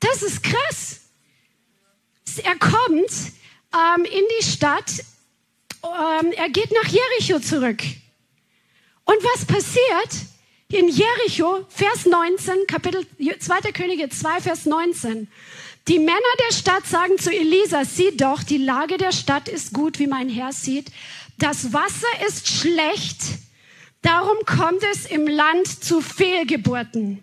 [0.00, 1.00] Das ist krass.
[2.42, 3.10] Er kommt
[3.74, 4.92] ähm, in die Stadt,
[5.82, 7.82] ähm, er geht nach Jericho zurück.
[9.06, 10.26] Und was passiert?
[10.68, 13.06] In Jericho, Vers 19, Kapitel
[13.38, 13.72] 2.
[13.72, 15.28] Könige 2, Vers 19.
[15.86, 16.16] Die Männer
[16.48, 20.28] der Stadt sagen zu Elisa, sieh doch, die Lage der Stadt ist gut, wie mein
[20.28, 20.90] Herr sieht.
[21.38, 23.20] Das Wasser ist schlecht,
[24.02, 27.22] darum kommt es im Land zu Fehlgeburten.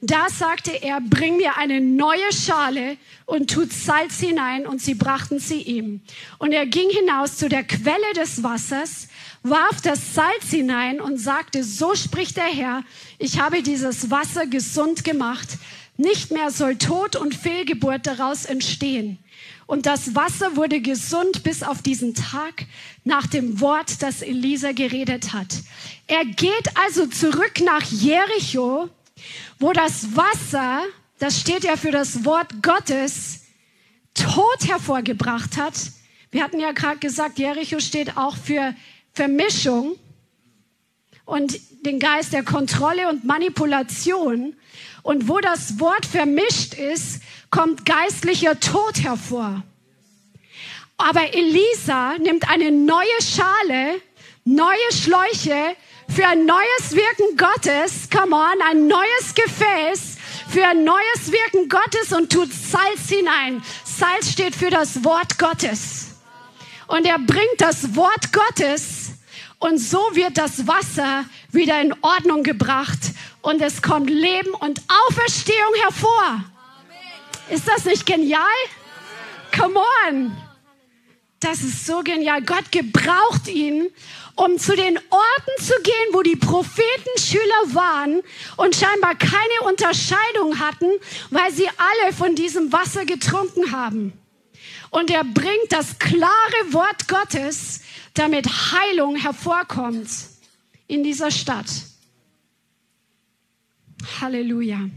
[0.00, 5.38] Da sagte er, bring mir eine neue Schale und tut Salz hinein, und sie brachten
[5.38, 6.00] sie ihm.
[6.38, 9.08] Und er ging hinaus zu der Quelle des Wassers,
[9.48, 12.84] warf das Salz hinein und sagte, so spricht der Herr,
[13.18, 15.48] ich habe dieses Wasser gesund gemacht,
[15.96, 19.18] nicht mehr soll Tod und Fehlgeburt daraus entstehen.
[19.66, 22.66] Und das Wasser wurde gesund bis auf diesen Tag
[23.04, 25.48] nach dem Wort, das Elisa geredet hat.
[26.06, 28.88] Er geht also zurück nach Jericho,
[29.58, 30.82] wo das Wasser,
[31.18, 33.46] das steht ja für das Wort Gottes,
[34.14, 35.74] Tod hervorgebracht hat.
[36.30, 38.74] Wir hatten ja gerade gesagt, Jericho steht auch für
[39.16, 39.96] Vermischung.
[41.24, 44.54] und den Geist der Kontrolle und Manipulation.
[45.02, 49.62] Und wo das Wort vermischt ist, kommt geistlicher Tod hervor.
[50.96, 54.00] Aber Elisa nimmt eine neue Schale,
[54.44, 55.76] neue Schläuche
[56.08, 60.16] für ein neues Wirken Gottes, come on, ein neues Gefäß
[60.48, 63.62] für ein neues Wirken Gottes und tut Salz hinein.
[63.84, 66.14] Salz steht für das Wort Gottes.
[66.86, 68.95] Und er bringt das Wort Gottes
[69.66, 72.98] und so wird das Wasser wieder in Ordnung gebracht
[73.42, 76.44] und es kommt Leben und Auferstehung hervor.
[77.50, 78.40] Ist das nicht genial?
[79.56, 80.36] Come on.
[81.40, 82.42] Das ist so genial.
[82.42, 83.88] Gott gebraucht ihn,
[84.36, 88.22] um zu den Orten zu gehen, wo die Prophetenschüler waren
[88.56, 90.90] und scheinbar keine Unterscheidung hatten,
[91.30, 94.12] weil sie alle von diesem Wasser getrunken haben.
[94.90, 97.80] Und er bringt das klare Wort Gottes,
[98.18, 100.08] damit Heilung hervorkommt
[100.86, 101.66] in dieser Stadt.
[104.20, 104.88] Halleluja.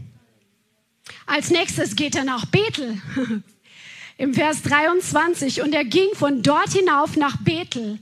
[1.26, 3.00] Als nächstes geht er nach Bethel.
[4.18, 5.62] Im Vers 23.
[5.62, 7.98] Und er ging von dort hinauf nach Bethel.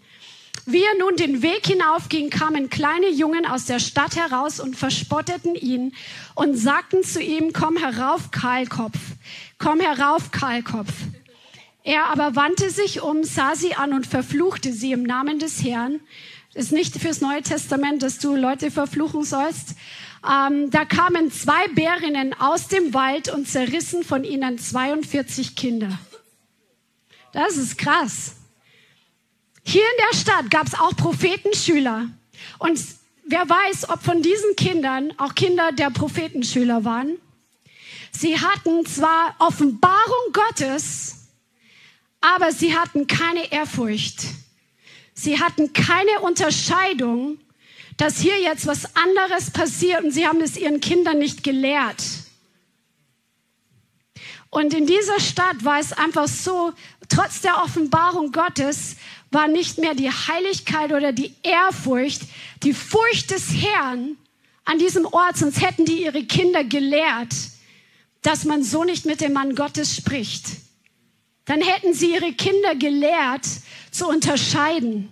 [0.66, 5.54] Wie er nun den Weg hinaufging, kamen kleine Jungen aus der Stadt heraus und verspotteten
[5.54, 5.94] ihn
[6.34, 8.98] und sagten zu ihm, komm herauf, Kahlkopf,
[9.56, 10.92] komm herauf, Kahlkopf.
[11.88, 16.00] Er aber wandte sich um, sah sie an und verfluchte sie im Namen des Herrn.
[16.52, 19.70] Das ist nicht fürs Neue Testament, dass du Leute verfluchen sollst.
[20.22, 25.98] Ähm, da kamen zwei Bärinnen aus dem Wald und zerrissen von ihnen 42 Kinder.
[27.32, 28.32] Das ist krass.
[29.64, 32.10] Hier in der Stadt gab es auch Prophetenschüler.
[32.58, 32.78] Und
[33.24, 37.16] wer weiß, ob von diesen Kindern auch Kinder der Prophetenschüler waren.
[38.12, 41.07] Sie hatten zwar Offenbarung Gottes,
[42.34, 44.24] aber sie hatten keine Ehrfurcht.
[45.14, 47.38] Sie hatten keine Unterscheidung,
[47.96, 52.02] dass hier jetzt was anderes passiert und sie haben es ihren Kindern nicht gelehrt.
[54.50, 56.72] Und in dieser Stadt war es einfach so,
[57.08, 58.96] trotz der Offenbarung Gottes
[59.30, 62.22] war nicht mehr die Heiligkeit oder die Ehrfurcht,
[62.62, 64.16] die Furcht des Herrn
[64.64, 67.34] an diesem Ort, sonst hätten die ihre Kinder gelehrt,
[68.22, 70.67] dass man so nicht mit dem Mann Gottes spricht
[71.48, 73.46] dann hätten sie ihre Kinder gelehrt
[73.90, 75.10] zu unterscheiden.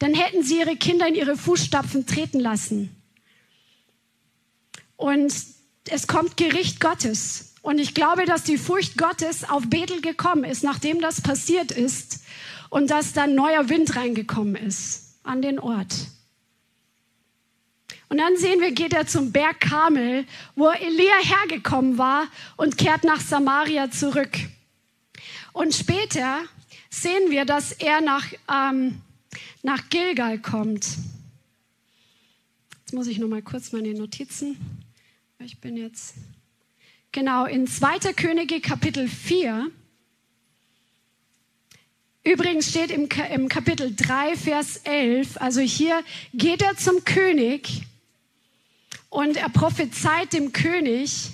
[0.00, 2.96] Dann hätten sie ihre Kinder in ihre Fußstapfen treten lassen.
[4.96, 5.32] Und
[5.88, 7.54] es kommt Gericht Gottes.
[7.62, 12.24] Und ich glaube, dass die Furcht Gottes auf Bethel gekommen ist, nachdem das passiert ist
[12.68, 15.94] und dass dann neuer Wind reingekommen ist an den Ort.
[18.08, 23.04] Und dann sehen wir, geht er zum Berg Kamel, wo Elia hergekommen war und kehrt
[23.04, 24.36] nach Samaria zurück.
[25.52, 26.44] Und später
[26.90, 29.00] sehen wir, dass er nach, ähm,
[29.62, 30.86] nach Gilgal kommt.
[32.80, 34.56] Jetzt muss ich noch mal kurz meine Notizen.
[35.38, 36.14] Ich bin jetzt
[37.12, 38.12] genau in 2.
[38.14, 39.70] Könige Kapitel 4.
[42.22, 47.82] Übrigens steht im, im Kapitel 3, Vers 11, also hier geht er zum König
[49.08, 51.30] und er prophezeit dem König,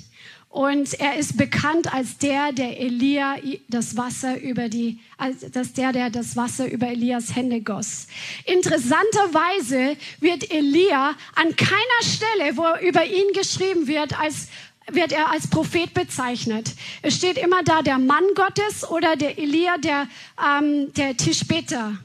[0.56, 3.36] und er ist bekannt als der, der Elia
[3.68, 5.40] das Wasser über die, als
[5.74, 8.06] der, der das Wasser über Elias Hände goss.
[8.46, 14.48] Interessanterweise wird Elia an keiner Stelle, wo über ihn geschrieben wird, als
[14.90, 16.72] wird er als Prophet bezeichnet.
[17.02, 20.08] Es steht immer da der Mann Gottes oder der Elia, der,
[20.42, 21.98] ähm, der Tischbeter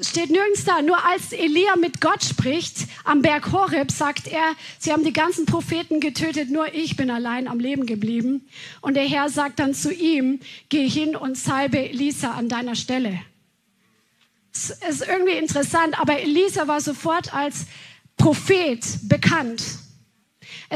[0.00, 0.82] steht nirgends da.
[0.82, 5.46] Nur als Elia mit Gott spricht am Berg Horeb, sagt er, sie haben die ganzen
[5.46, 8.48] Propheten getötet, nur ich bin allein am Leben geblieben.
[8.80, 13.20] Und der Herr sagt dann zu ihm, geh hin und salbe Elisa an deiner Stelle.
[14.52, 17.66] Es ist irgendwie interessant, aber Elisa war sofort als
[18.16, 19.62] Prophet bekannt.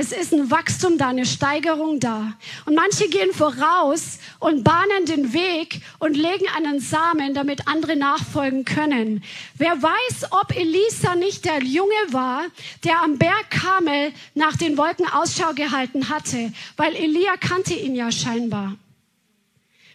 [0.01, 2.35] Es ist ein Wachstum da, eine Steigerung da.
[2.67, 8.65] Und manche gehen voraus und bahnen den Weg und legen einen Samen, damit andere nachfolgen
[8.65, 9.25] können.
[9.57, 12.45] Wer weiß, ob Elisa nicht der Junge war,
[12.85, 18.13] der am Berg Kamel nach den Wolken Ausschau gehalten hatte, weil Elia kannte ihn ja
[18.13, 18.77] scheinbar.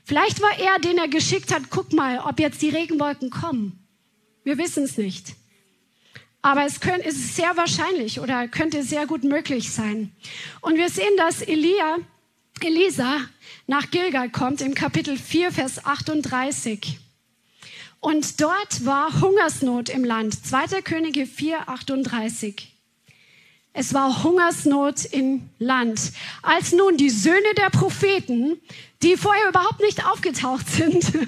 [0.04, 3.80] Vielleicht war er, den er geschickt hat, guck mal, ob jetzt die Regenwolken kommen.
[4.43, 5.34] Wir wissen es nicht.
[6.44, 10.12] Aber es könnte, ist sehr wahrscheinlich oder könnte sehr gut möglich sein.
[10.60, 11.98] Und wir sehen, dass Elia,
[12.60, 13.22] Elisa
[13.66, 17.00] nach Gilgal kommt im Kapitel 4, Vers 38.
[18.02, 20.46] Und dort war Hungersnot im Land.
[20.46, 20.82] 2.
[20.82, 22.74] Könige 4, 38.
[23.72, 26.12] Es war Hungersnot im Land.
[26.41, 28.60] Als nun die Söhne der Propheten,
[29.02, 31.06] die vorher überhaupt nicht aufgetaucht sind,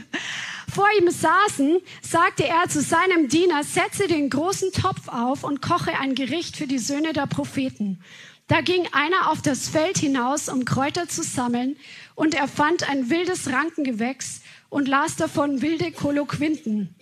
[0.75, 5.97] vor ihm saßen, sagte er zu seinem Diener, setze den großen Topf auf und koche
[5.97, 8.01] ein Gericht für die Söhne der Propheten.
[8.47, 11.77] Da ging einer auf das Feld hinaus, um Kräuter zu sammeln,
[12.13, 16.93] und er fand ein wildes Rankengewächs und las davon wilde Koloquinten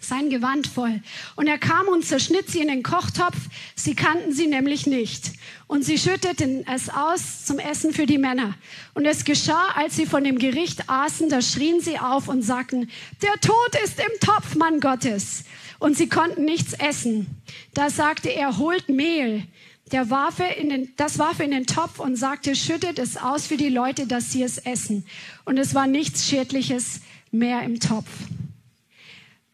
[0.00, 1.02] sein Gewand voll.
[1.36, 3.36] Und er kam und zerschnitt sie in den Kochtopf.
[3.76, 5.32] Sie kannten sie nämlich nicht.
[5.70, 8.56] Und sie schütteten es aus zum Essen für die Männer.
[8.92, 12.90] Und es geschah, als sie von dem Gericht aßen, da schrien sie auf und sagten,
[13.22, 15.44] der Tod ist im Topf, Mann Gottes.
[15.78, 17.28] Und sie konnten nichts essen.
[17.72, 19.44] Da sagte er, holt Mehl.
[19.92, 23.46] Der warf in den, das warf er in den Topf und sagte, schüttet es aus
[23.46, 25.06] für die Leute, dass sie es essen.
[25.44, 27.00] Und es war nichts Schädliches
[27.30, 28.08] mehr im Topf.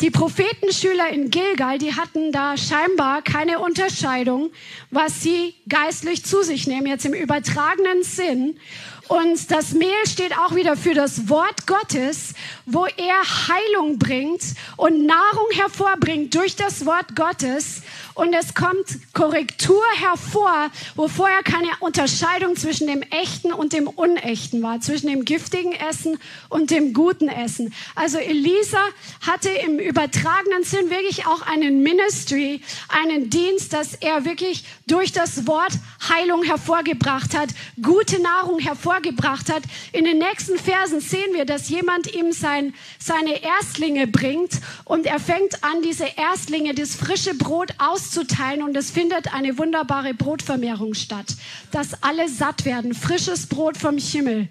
[0.02, 4.50] Die Prophetenschüler in Gilgal, die hatten da scheinbar keine Unterscheidung,
[4.90, 8.60] was sie geistlich zu sich nehmen, jetzt im übertragenen Sinn.
[9.08, 12.34] Und das Mehl steht auch wieder für das Wort Gottes,
[12.66, 14.42] wo er Heilung bringt
[14.76, 17.80] und Nahrung hervorbringt durch das Wort Gottes
[18.16, 24.62] und es kommt Korrektur hervor, wo vorher keine Unterscheidung zwischen dem echten und dem unechten
[24.62, 27.74] war, zwischen dem giftigen Essen und dem guten Essen.
[27.94, 28.80] Also Elisa
[29.20, 35.46] hatte im übertragenen Sinn wirklich auch einen Ministry, einen Dienst, dass er wirklich durch das
[35.46, 35.72] Wort
[36.08, 37.50] Heilung hervorgebracht hat,
[37.82, 39.62] gute Nahrung hervorgebracht hat.
[39.92, 44.52] In den nächsten Versen sehen wir, dass jemand ihm sein, seine Erstlinge bringt
[44.86, 49.58] und er fängt an, diese Erstlinge, das frische Brot aus auszuteilen und es findet eine
[49.58, 51.26] wunderbare Brotvermehrung statt,
[51.72, 52.94] dass alle satt werden.
[52.94, 54.48] Frisches Brot vom Himmel.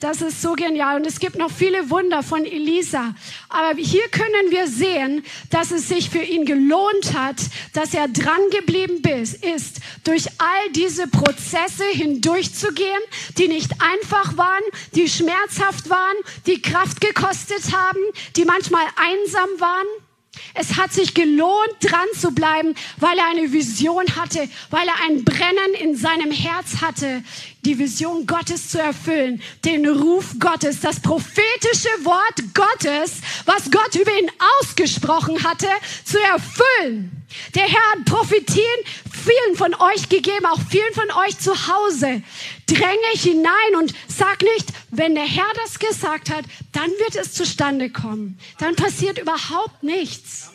[0.00, 0.96] Das ist so genial.
[0.96, 3.14] Und es gibt noch viele Wunder von Elisa.
[3.48, 7.36] Aber hier können wir sehen, dass es sich für ihn gelohnt hat,
[7.72, 9.02] dass er dran geblieben
[9.42, 13.00] ist, durch all diese Prozesse hindurchzugehen,
[13.38, 14.62] die nicht einfach waren,
[14.94, 18.00] die schmerzhaft waren, die Kraft gekostet haben,
[18.36, 20.07] die manchmal einsam waren.
[20.54, 25.24] Es hat sich gelohnt, dran zu bleiben, weil er eine Vision hatte, weil er ein
[25.24, 27.22] Brennen in seinem Herz hatte,
[27.64, 34.12] die Vision Gottes zu erfüllen, den Ruf Gottes, das prophetische Wort Gottes, was Gott über
[34.18, 34.30] ihn
[34.60, 35.68] ausgesprochen hatte,
[36.04, 37.17] zu erfüllen.
[37.54, 38.64] Der Herr hat Prophetien
[39.10, 42.22] vielen von euch gegeben, auch vielen von euch zu Hause.
[42.66, 47.90] Dränge hinein und sag nicht, wenn der Herr das gesagt hat, dann wird es zustande
[47.90, 48.38] kommen.
[48.58, 50.50] Dann passiert überhaupt nichts.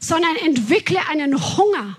[0.00, 1.96] Sondern entwickle einen Hunger.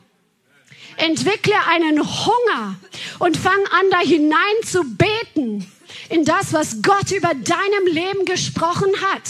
[0.97, 2.75] Entwickle einen Hunger
[3.19, 5.69] und fang an, da hinein zu beten
[6.09, 9.23] in das, was Gott über deinem Leben gesprochen hat.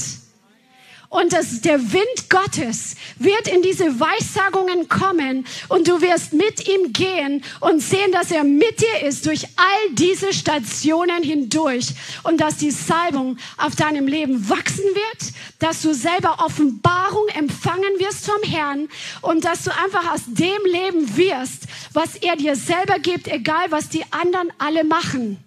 [1.09, 6.93] Und das, der Wind Gottes wird in diese Weissagungen kommen und du wirst mit ihm
[6.93, 11.93] gehen und sehen, dass er mit dir ist durch all diese Stationen hindurch
[12.23, 18.25] und dass die Salbung auf deinem Leben wachsen wird, dass du selber Offenbarung empfangen wirst
[18.25, 18.89] vom Herrn
[19.21, 23.89] und dass du einfach aus dem Leben wirst, was er dir selber gibt, egal was
[23.89, 25.37] die anderen alle machen.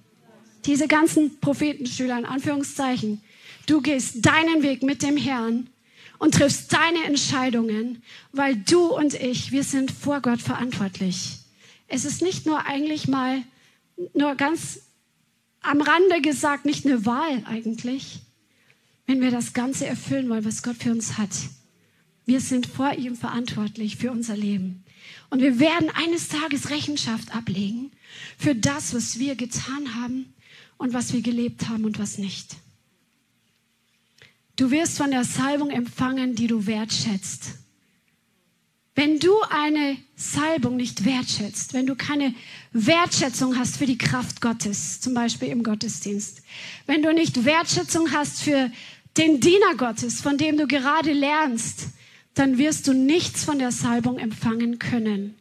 [0.64, 3.22] Diese ganzen Prophetenschüler in Anführungszeichen
[3.68, 5.68] Du gehst deinen Weg mit dem Herrn
[6.18, 8.02] und triffst deine Entscheidungen,
[8.32, 11.40] weil du und ich, wir sind vor Gott verantwortlich.
[11.86, 13.42] Es ist nicht nur eigentlich mal,
[14.14, 14.80] nur ganz
[15.60, 18.20] am Rande gesagt, nicht eine Wahl eigentlich,
[19.04, 21.36] wenn wir das Ganze erfüllen wollen, was Gott für uns hat.
[22.24, 24.82] Wir sind vor ihm verantwortlich für unser Leben.
[25.28, 27.92] Und wir werden eines Tages Rechenschaft ablegen
[28.38, 30.32] für das, was wir getan haben
[30.78, 32.56] und was wir gelebt haben und was nicht.
[34.58, 37.50] Du wirst von der Salbung empfangen, die du wertschätzt.
[38.96, 42.34] Wenn du eine Salbung nicht wertschätzt, wenn du keine
[42.72, 46.42] Wertschätzung hast für die Kraft Gottes, zum Beispiel im Gottesdienst,
[46.86, 48.72] wenn du nicht Wertschätzung hast für
[49.16, 51.90] den Diener Gottes, von dem du gerade lernst,
[52.34, 55.38] dann wirst du nichts von der Salbung empfangen können.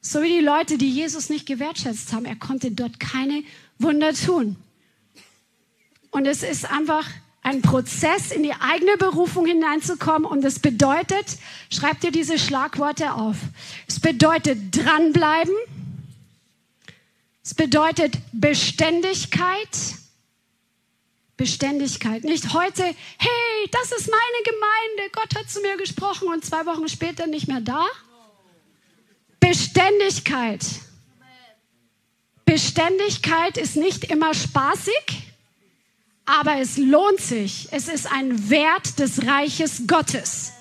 [0.00, 2.26] So wie die Leute, die Jesus nicht gewertschätzt haben.
[2.26, 3.42] Er konnte dort keine
[3.80, 4.54] Wunder tun.
[6.12, 7.08] Und es ist einfach
[7.42, 10.24] ein Prozess in die eigene Berufung hineinzukommen.
[10.24, 11.38] Und es bedeutet,
[11.70, 13.36] schreib dir diese Schlagworte auf.
[13.88, 15.54] Es bedeutet dranbleiben.
[17.44, 19.68] Es bedeutet Beständigkeit.
[21.36, 22.22] Beständigkeit.
[22.22, 26.88] Nicht heute, hey, das ist meine Gemeinde, Gott hat zu mir gesprochen und zwei Wochen
[26.88, 27.86] später nicht mehr da.
[29.40, 30.64] Beständigkeit.
[32.44, 35.31] Beständigkeit ist nicht immer spaßig
[36.24, 37.68] aber es lohnt sich.
[37.70, 40.52] Es ist ein Wert des Reiches Gottes.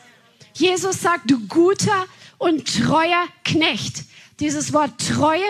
[0.54, 2.06] Jesus sagt, du guter
[2.38, 4.04] und treuer Knecht.
[4.40, 5.44] Dieses Wort Treue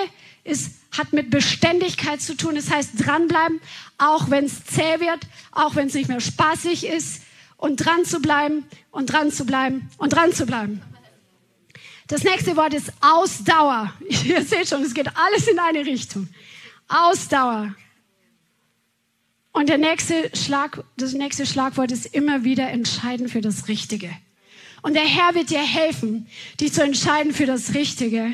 [0.43, 2.55] ist, hat mit Beständigkeit zu tun.
[2.57, 3.61] Es heißt dranbleiben,
[3.97, 5.19] auch wenn es zäh wird,
[5.51, 7.21] auch wenn es nicht mehr spaßig ist
[7.57, 10.81] und dran zu bleiben und dran zu bleiben und dran zu bleiben.
[12.07, 13.93] Das nächste Wort ist Ausdauer.
[14.25, 16.27] Ihr seht schon, es geht alles in eine Richtung.
[16.89, 17.73] Ausdauer.
[19.53, 24.09] Und der nächste Schlag, das nächste Schlagwort ist immer wieder entscheiden für das Richtige.
[24.81, 26.27] Und der Herr wird dir helfen,
[26.59, 28.33] dich zu entscheiden für das Richtige.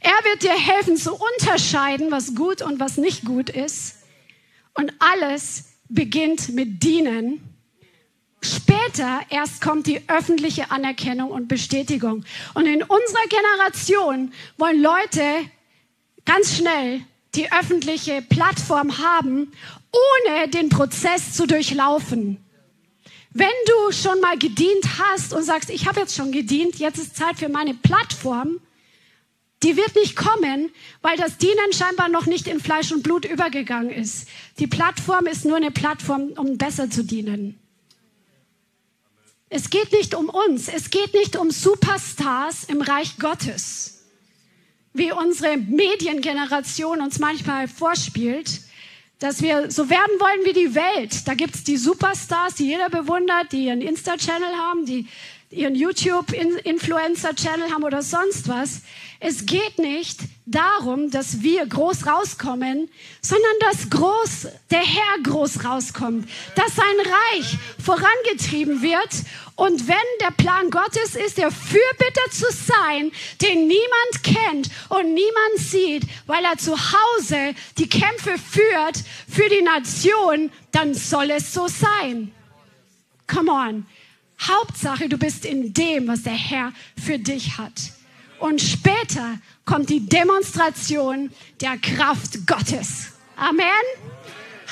[0.00, 3.96] Er wird dir helfen zu unterscheiden, was gut und was nicht gut ist.
[4.74, 7.40] Und alles beginnt mit Dienen.
[8.40, 12.24] Später erst kommt die öffentliche Anerkennung und Bestätigung.
[12.54, 15.50] Und in unserer Generation wollen Leute
[16.24, 17.00] ganz schnell
[17.34, 19.52] die öffentliche Plattform haben,
[19.92, 22.38] ohne den Prozess zu durchlaufen.
[23.30, 27.16] Wenn du schon mal gedient hast und sagst, ich habe jetzt schon gedient, jetzt ist
[27.16, 28.60] Zeit für meine Plattform,
[29.64, 30.70] die wird nicht kommen,
[31.00, 34.28] weil das Dienen scheinbar noch nicht in Fleisch und Blut übergegangen ist.
[34.58, 37.58] Die Plattform ist nur eine Plattform, um besser zu dienen.
[39.48, 43.93] Es geht nicht um uns, es geht nicht um Superstars im Reich Gottes,
[44.94, 48.60] wie unsere Mediengeneration uns manchmal vorspielt,
[49.18, 51.26] dass wir so werden wollen wie die Welt.
[51.26, 55.06] Da gibt es die Superstars, die jeder bewundert, die ihren Insta-Channel haben, die
[55.50, 58.82] ihren YouTube-Influencer-Channel haben oder sonst was.
[59.26, 62.90] Es geht nicht darum, dass wir groß rauskommen,
[63.22, 66.84] sondern dass groß, der Herr groß rauskommt, dass sein
[67.32, 69.08] Reich vorangetrieben wird.
[69.56, 75.56] Und wenn der Plan Gottes ist, der Fürbitter zu sein, den niemand kennt und niemand
[75.56, 81.66] sieht, weil er zu Hause die Kämpfe führt für die Nation, dann soll es so
[81.66, 82.30] sein.
[83.26, 83.86] Come on.
[84.38, 87.72] Hauptsache, du bist in dem, was der Herr für dich hat.
[88.38, 91.30] Und später kommt die Demonstration
[91.60, 93.12] der Kraft Gottes.
[93.36, 93.66] Amen.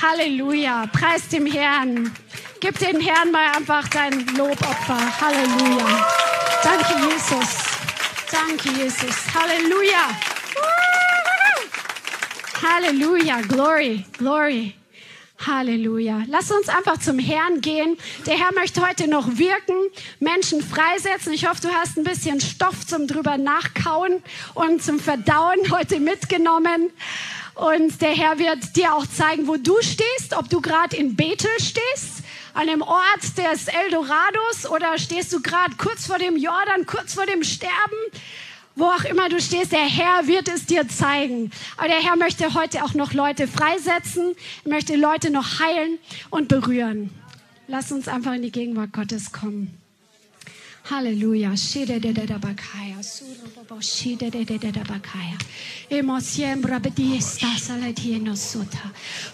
[0.01, 0.87] Halleluja.
[0.93, 2.13] Preis dem Herrn.
[2.61, 5.21] Gib den Herrn mal einfach dein Lobopfer.
[5.21, 6.07] Halleluja.
[6.63, 7.57] Danke, Jesus.
[8.31, 9.17] Danke, Jesus.
[9.35, 10.11] Halleluja.
[12.63, 13.41] Halleluja.
[13.43, 14.75] Glory, glory.
[15.47, 16.22] Halleluja.
[16.28, 17.97] Lass uns einfach zum Herrn gehen.
[18.26, 19.76] Der Herr möchte heute noch wirken,
[20.20, 21.32] Menschen freisetzen.
[21.32, 24.22] Ich hoffe, du hast ein bisschen Stoff zum drüber nachkauen
[24.55, 26.90] und zum Verdauen heute mitgenommen.
[27.55, 31.51] Und der Herr wird dir auch zeigen, wo du stehst, ob du gerade in Bethel
[31.59, 32.22] stehst,
[32.55, 37.26] an dem Ort des Eldorados oder stehst du gerade kurz vor dem Jordan, kurz vor
[37.26, 37.97] dem Sterben
[38.75, 41.51] wo auch immer du stehst, der Herr wird es dir zeigen.
[41.77, 45.99] Aber der Herr möchte heute auch noch Leute freisetzen, möchte Leute noch heilen
[46.31, 47.11] und berühren.
[47.68, 49.82] Lass uns einfach in die Gegenwart Gottes kommen.
[50.91, 51.53] Halleluja.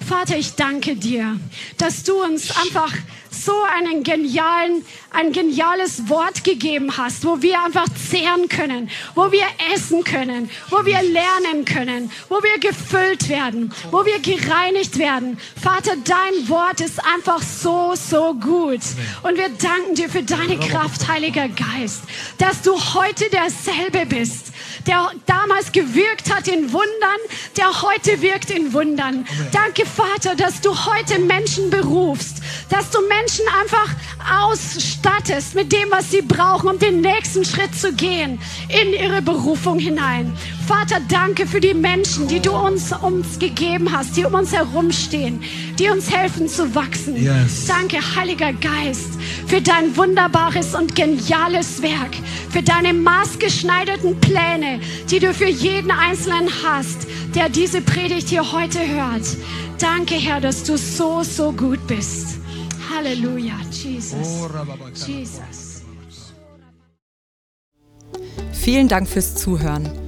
[0.07, 1.38] Vater, ich danke dir,
[1.78, 2.94] dass du uns einfach
[3.30, 9.46] so einen genialen, ein geniales Wort gegeben hast, wo wir einfach zehren können, wo wir
[9.74, 15.38] essen können, wo wir lernen können, wo wir gefüllt werden, wo wir gereinigt werden.
[15.61, 18.80] Vater, dein Wort ist einfach so, so gut.
[19.22, 21.09] Und wir danken dir für deine Kraft,
[21.39, 22.03] Heiliger Geist,
[22.39, 24.53] dass du heute derselbe bist
[24.86, 27.18] der damals gewirkt hat in Wundern,
[27.57, 29.26] der heute wirkt in Wundern.
[29.53, 32.39] Danke, Vater, dass du heute Menschen berufst,
[32.70, 33.91] dass du Menschen einfach
[34.47, 39.78] ausstattest mit dem, was sie brauchen, um den nächsten Schritt zu gehen in ihre Berufung
[39.78, 40.34] hinein.
[40.69, 45.43] Vater, danke für die Menschen, die du uns, uns gegeben hast, die um uns herumstehen,
[45.79, 47.16] die uns helfen zu wachsen.
[47.16, 47.64] Yes.
[47.64, 49.14] Danke, Heiliger Geist,
[49.47, 52.14] für dein wunderbares und geniales Werk,
[52.51, 58.87] für deine maßgeschneiderten Pläne, die du für jeden Einzelnen hast, der diese Predigt hier heute
[58.87, 59.25] hört.
[59.79, 62.41] Danke, Herr, dass du so, so gut bist.
[62.95, 64.47] Halleluja, Jesus.
[65.07, 65.83] Jesus.
[68.53, 70.07] Vielen Dank fürs Zuhören.